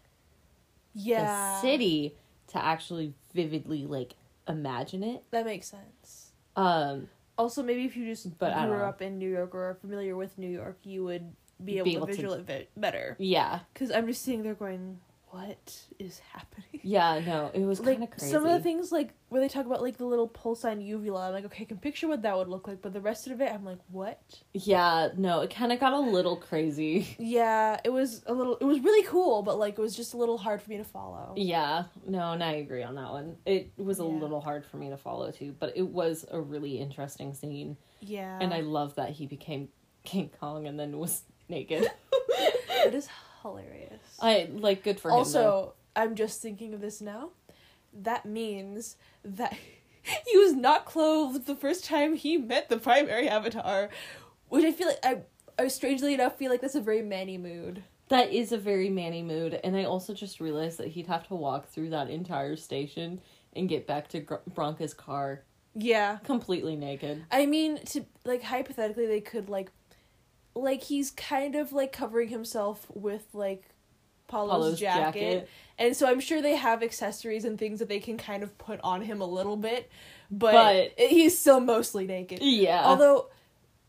[0.95, 2.17] yeah, the city
[2.49, 4.15] to actually vividly, like,
[4.49, 5.23] imagine it.
[5.31, 6.33] that makes sense.
[6.57, 10.17] Um, Also, maybe if you just But grew up in New York or are familiar
[10.17, 13.17] with New York, you would be able, Be able to to- visualize it better.
[13.19, 15.01] yeah, Because I'm just sitting there going,
[15.35, 18.31] "What is happening?" yeah, no, it was Like kind of crazy.
[18.31, 21.33] some of the things, like where they talk about like the little pulsine uvula, I'm
[21.35, 23.51] like, okay, I can picture what that would look like, but the rest of it,
[23.53, 24.21] I'm like, what?
[24.53, 27.07] yeah, no, it kind of got a little crazy.
[27.19, 28.57] Yeah, it was a little.
[28.59, 30.85] It was really cool, but like it was just a little hard for me to
[30.85, 31.33] follow.
[31.37, 33.37] Yeah, no, and I agree on that one.
[33.47, 34.09] It was a Yeah.
[34.21, 38.39] little hard for me to follow too, but it was a really interesting scene, Yeah,
[38.41, 39.69] and I love that he became
[40.05, 41.91] King Kong and then was naked.
[42.29, 43.09] it is
[43.43, 43.94] hilarious.
[44.21, 45.15] I like good for him.
[45.15, 45.19] though.
[45.19, 47.31] also, I'm just thinking of this now.
[47.93, 49.53] That means that
[50.03, 53.89] he was not clothed the first time he met the primary avatar,
[54.49, 55.19] which I feel like I,
[55.63, 57.83] I strangely enough feel like that's a very Manny mood.
[58.09, 61.35] That is a very Manny mood, and I also just realized that he'd have to
[61.35, 63.21] walk through that entire station
[63.57, 65.43] and get back to Gr- Bronca's car
[65.75, 66.19] Yeah.
[66.25, 67.25] completely naked.
[67.31, 69.71] I mean, to like hypothetically, they could like,
[70.55, 73.71] like he's kind of like covering himself with like
[74.35, 75.21] Paulo's, Paulo's jacket.
[75.21, 75.49] jacket.
[75.79, 78.81] and so I'm sure they have accessories and things that they can kind of put
[78.83, 79.91] on him a little bit,
[80.31, 80.53] but,
[80.97, 82.41] But- he's still mostly naked.
[82.43, 82.83] Yeah.
[82.85, 83.29] Although,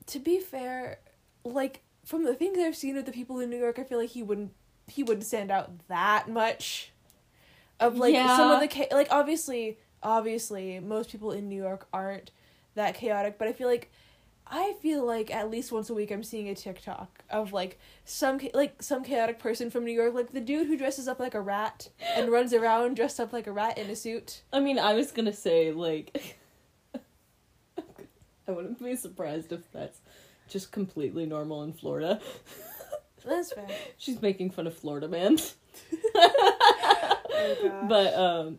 [0.07, 0.99] to be fair,
[1.43, 4.09] like from the things I've seen of the people in New York, I feel like
[4.11, 4.51] he wouldn't
[4.87, 6.91] he wouldn't stand out that much.
[7.79, 12.31] Of like some of the like obviously obviously most people in New York aren't
[12.75, 13.91] that chaotic, but I feel like
[14.47, 18.39] I feel like at least once a week I'm seeing a TikTok of like some
[18.53, 21.41] like some chaotic person from New York, like the dude who dresses up like a
[21.41, 24.43] rat and runs around dressed up like a rat in a suit.
[24.53, 26.37] I mean, I was gonna say like,
[28.47, 29.99] I wouldn't be surprised if that's
[30.47, 32.21] just completely normal in Florida.
[33.25, 33.65] That's fair.
[33.97, 35.37] She's making fun of Florida man.
[37.37, 38.57] Oh, but um.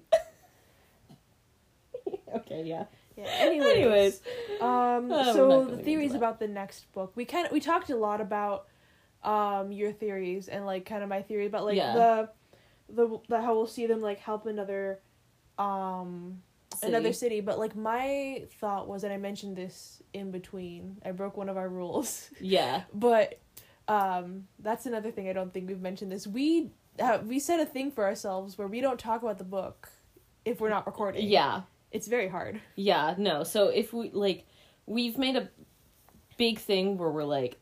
[2.37, 2.85] okay, yeah.
[3.17, 3.25] Yeah.
[3.25, 4.23] Anyways, Anyways.
[4.61, 7.97] um, Uh, so the theories about the next book, we kind of we talked a
[7.97, 8.67] lot about,
[9.23, 11.95] um, your theories and like kind of my theory about like Yeah.
[11.95, 12.29] the,
[12.89, 15.01] the the how we'll see them like help another,
[15.59, 16.43] um,
[16.83, 17.37] another City.
[17.37, 17.41] city.
[17.41, 20.99] But like my thought was, and I mentioned this in between.
[21.05, 22.83] I broke one of our rules, Yeah.
[22.93, 23.39] but,
[23.89, 26.13] um, that's another thing I don't think we've mentioned.
[26.13, 29.45] This we uh, we set a thing for ourselves where we don't talk about the
[29.45, 29.89] book
[30.45, 31.27] if we're not recording.
[31.29, 31.63] Yeah.
[31.97, 32.61] It's very hard.
[32.77, 33.43] Yeah, no.
[33.45, 34.47] So if we like
[34.87, 35.49] we've made a
[36.37, 37.59] big thing where we're like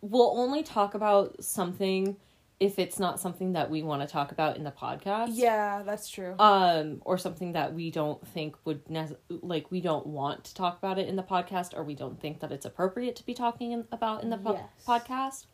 [0.00, 2.16] we'll only talk about something
[2.60, 5.28] if it's not something that we want to talk about in the podcast.
[5.32, 6.34] Yeah, that's true.
[6.38, 10.78] Um or something that we don't think would nece- like we don't want to talk
[10.78, 13.72] about it in the podcast or we don't think that it's appropriate to be talking
[13.72, 14.84] in, about in the po- Yes.
[14.86, 15.46] podcast.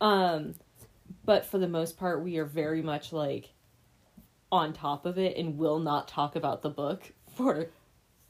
[0.00, 0.54] Um
[1.24, 3.50] but for the most part we are very much like
[4.52, 7.66] on top of it and will not talk about the book for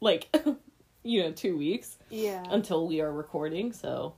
[0.01, 0.29] like
[1.03, 2.43] you know 2 weeks yeah.
[2.51, 4.15] until we are recording so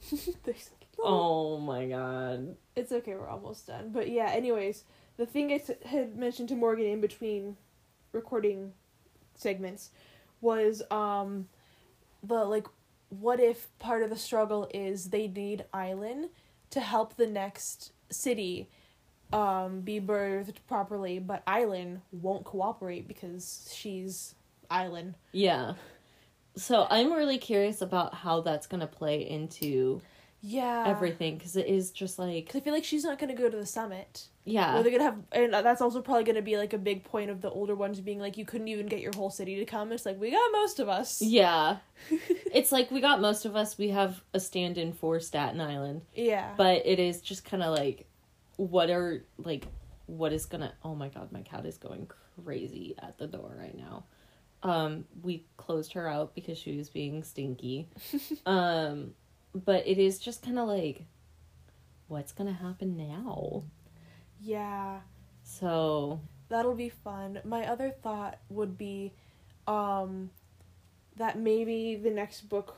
[1.02, 3.90] oh my god It's okay, we're almost done.
[3.92, 4.84] But yeah, anyways,
[5.16, 7.56] the thing I s- had mentioned to Morgan in between
[8.12, 8.72] recording
[9.34, 9.90] segments
[10.40, 11.48] was um
[12.22, 12.66] the like
[13.08, 16.28] what if part of the struggle is they need Aislyn
[16.70, 18.68] to help the next city
[19.32, 24.34] um be birthed properly, but Aislyn won't cooperate because she's
[24.70, 25.14] Aislyn.
[25.32, 25.74] yeah
[26.56, 30.00] so i'm really curious about how that's going to play into
[30.42, 30.84] Yeah.
[30.86, 33.48] everything because it is just like Cuz I feel like she's not going to go
[33.48, 34.26] to the summit.
[34.44, 37.30] yeah Or they're gonna have, and that's also probably gonna be like a big point
[37.30, 39.92] of the older ones being like, you couldn't even get your whole city to come.
[39.92, 41.20] It's like we got most of us.
[41.22, 41.76] Yeah.
[42.52, 46.02] it's like we got most of us, we have a stand in for Staten Island.
[46.14, 46.54] Yeah.
[46.56, 48.06] But it is just kind of like,
[48.60, 49.66] what are, like,
[50.06, 52.08] what is gonna, oh my god, my cat is going
[52.44, 54.04] crazy at the door right now.
[54.62, 57.88] Um, we closed her out because she was being stinky.
[58.46, 59.14] um,
[59.54, 61.04] but it is just kind of like,
[62.08, 63.64] what's gonna happen now?
[64.40, 65.00] yeah,
[65.42, 67.40] So, that'll be fun.
[67.44, 69.12] My other thought would be,
[69.66, 70.30] um,
[71.16, 72.76] that maybe the next book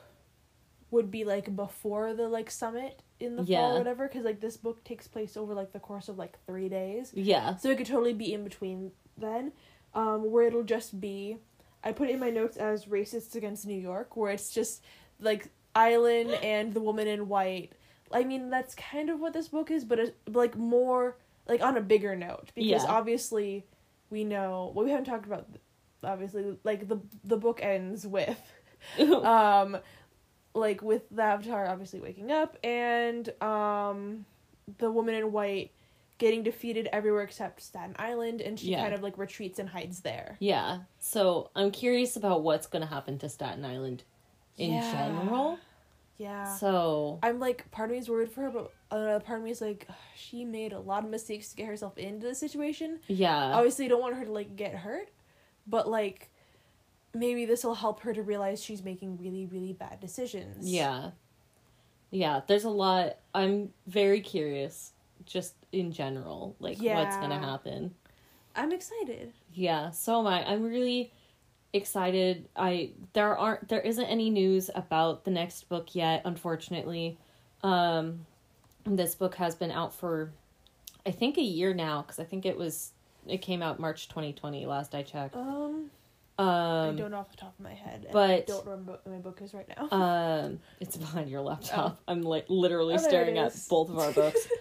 [0.91, 4.57] would be like before the like summit in the fall or whatever, because like this
[4.57, 7.11] book takes place over like the course of like three days.
[7.15, 7.57] yeah.
[7.57, 9.53] So it could totally be in between then,
[9.95, 11.39] um, where it'll just be.
[11.85, 14.83] I put it in my notes as racists against New York, where it's just
[15.21, 17.73] like Aislyn and the woman in white.
[18.13, 21.17] I mean, that's kind of what this book is, but it's like more
[21.49, 22.91] like on a bigger note because Yeah.
[22.91, 23.67] obviously
[24.11, 25.47] we know well we haven't talked about
[26.05, 28.39] obviously like the the book ends with
[29.25, 29.77] um
[30.55, 34.27] like with the avatar obviously waking up and um
[34.79, 35.71] the woman in white
[36.19, 38.83] getting defeated everywhere except Staten Island and she Yeah.
[38.83, 40.37] kind of like retreats and hides there.
[40.39, 40.81] Yeah.
[41.01, 44.05] So I'm curious about what's going to happen to Staten Island
[44.57, 44.93] in Yeah.
[44.93, 45.59] general.
[46.19, 46.45] Yeah.
[46.59, 49.51] So I'm like part of me is worried for her but another part of me
[49.51, 53.01] is like she made a lot of mistakes to get herself into this situation.
[53.09, 55.09] yeah, Obviously, you don't want her to like get hurt,
[55.67, 56.31] but like
[57.15, 60.71] maybe this will help her to realize she's making really really bad decisions.
[60.71, 61.11] yeah,
[62.11, 62.41] yeah.
[62.47, 63.17] There's a lot.
[63.35, 64.93] I'm very curious,
[65.25, 67.95] just in general, like what's gonna happen.
[68.55, 69.33] I'm excited.
[69.55, 69.91] Yeah.
[69.91, 70.45] So am I.
[70.45, 71.13] I'm really
[71.73, 72.49] excited.
[72.57, 77.19] I there aren't there isn't any news about the next book yet, unfortunately.
[77.63, 78.27] Um,
[78.85, 80.33] this book has been out for,
[81.07, 82.93] I think, a year now because I think it was
[83.27, 85.37] it came out March 2020 last I checked.
[85.37, 85.91] Um,
[86.43, 88.07] Um, I don't know off the top of my head.
[88.09, 89.89] and I but- don't remember what my book is right now.
[89.97, 92.01] Um, it's behind your laptop.
[92.09, 94.49] I'm like literally Oh, staring at both of our books.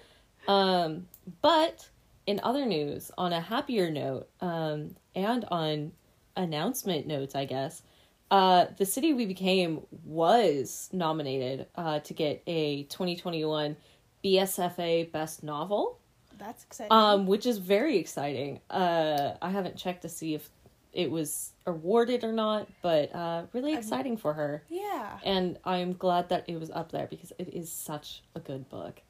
[0.47, 1.05] Um,
[1.43, 1.88] but
[2.25, 5.91] in other news, on a happier note, um, and on
[6.36, 7.84] announcement notes, I guess,
[8.32, 13.77] uh, the city we became was nominated uh, to get a 2021
[14.23, 15.99] BSFA Best Novel,
[16.39, 16.91] That's exciting.
[16.91, 18.61] um, which is very exciting.
[18.69, 20.49] Uh, I haven't checked to see if
[20.94, 24.64] it was awarded or not, but uh, really exciting for her.
[24.70, 28.68] yeah, And I'm glad that it was up there because it is such a good
[28.70, 29.02] book.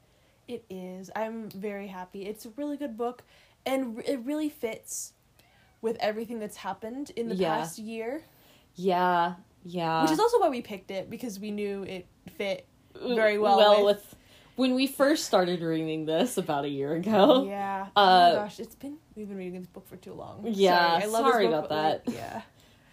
[0.48, 1.10] it is.
[1.16, 2.26] I'm very happy.
[2.26, 3.22] It's a really good book,
[3.64, 5.12] and r- it really fits
[5.80, 7.56] with everything that's happened in the Yeah.
[7.56, 8.22] past year.
[8.74, 10.02] Yeah, yeah.
[10.02, 12.06] which is also why we picked it because we knew it
[12.36, 14.16] fit very well Well, with- with
[14.56, 17.44] when we first started reading this about a year ago.
[17.46, 17.86] Yeah.
[17.96, 20.44] oh Uh, my gosh, it's been we've been reading this book for too long.
[20.46, 22.12] Yeah, this sorry book, about like, that.
[22.14, 22.42] yeah.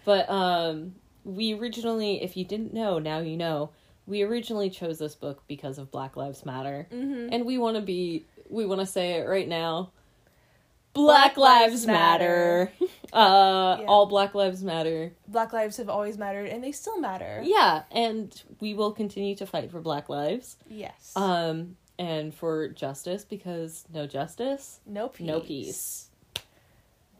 [0.04, 0.94] But um
[1.24, 3.70] we originally if you didn't know, now you know,
[4.06, 6.88] we originally chose this book because of Black Lives Matter.
[6.92, 7.28] Mm-hmm.
[7.32, 9.92] And we want to be we want to say it right now.
[10.92, 12.72] Black, Lives, Matter.
[13.12, 13.86] uh Yeah.
[13.86, 15.12] all Black Lives Matter.
[15.28, 17.40] Black lives have always mattered, and they still matter.
[17.44, 20.56] Yeah, and we will continue to fight for Black lives.
[20.68, 21.12] Yes.
[21.16, 25.26] Um and for justice because no justice, no peace.
[25.26, 26.06] no peace.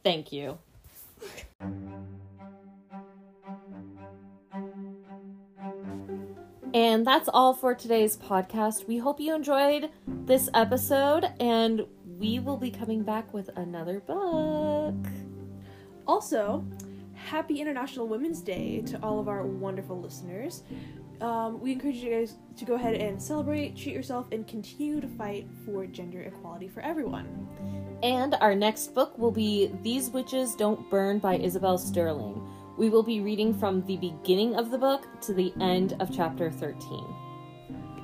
[0.02, 0.58] Thank you.
[6.72, 8.86] And that's all for today's podcast.
[8.86, 11.84] We hope you enjoyed this episode, and
[12.20, 14.94] we will be coming back with another book.
[16.06, 16.62] Also,
[17.14, 20.62] happy International Women's Day to all of our wonderful listeners.
[21.22, 25.08] Um, we encourage you guys to go ahead and celebrate, treat yourself, and continue to
[25.08, 27.48] fight for gender equality for everyone.
[28.02, 32.46] And our next book will be These Witches Don't Burn by Isabel Sterling.
[32.76, 36.50] We will be reading from the beginning of the book to the end of chapter
[36.50, 37.29] 13.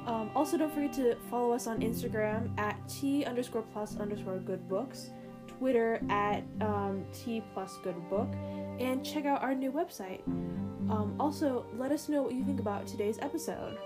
[0.06, 4.68] Um, also, don't forget to follow us on Instagram at t underscore plus underscore good
[4.68, 5.10] books,
[5.48, 8.28] Twitter at um, t plus good book,
[8.78, 10.20] and check out our new website.
[10.88, 13.76] Um, also, let us know what you think about today's episode.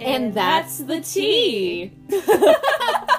[0.00, 1.92] And, that's the tea!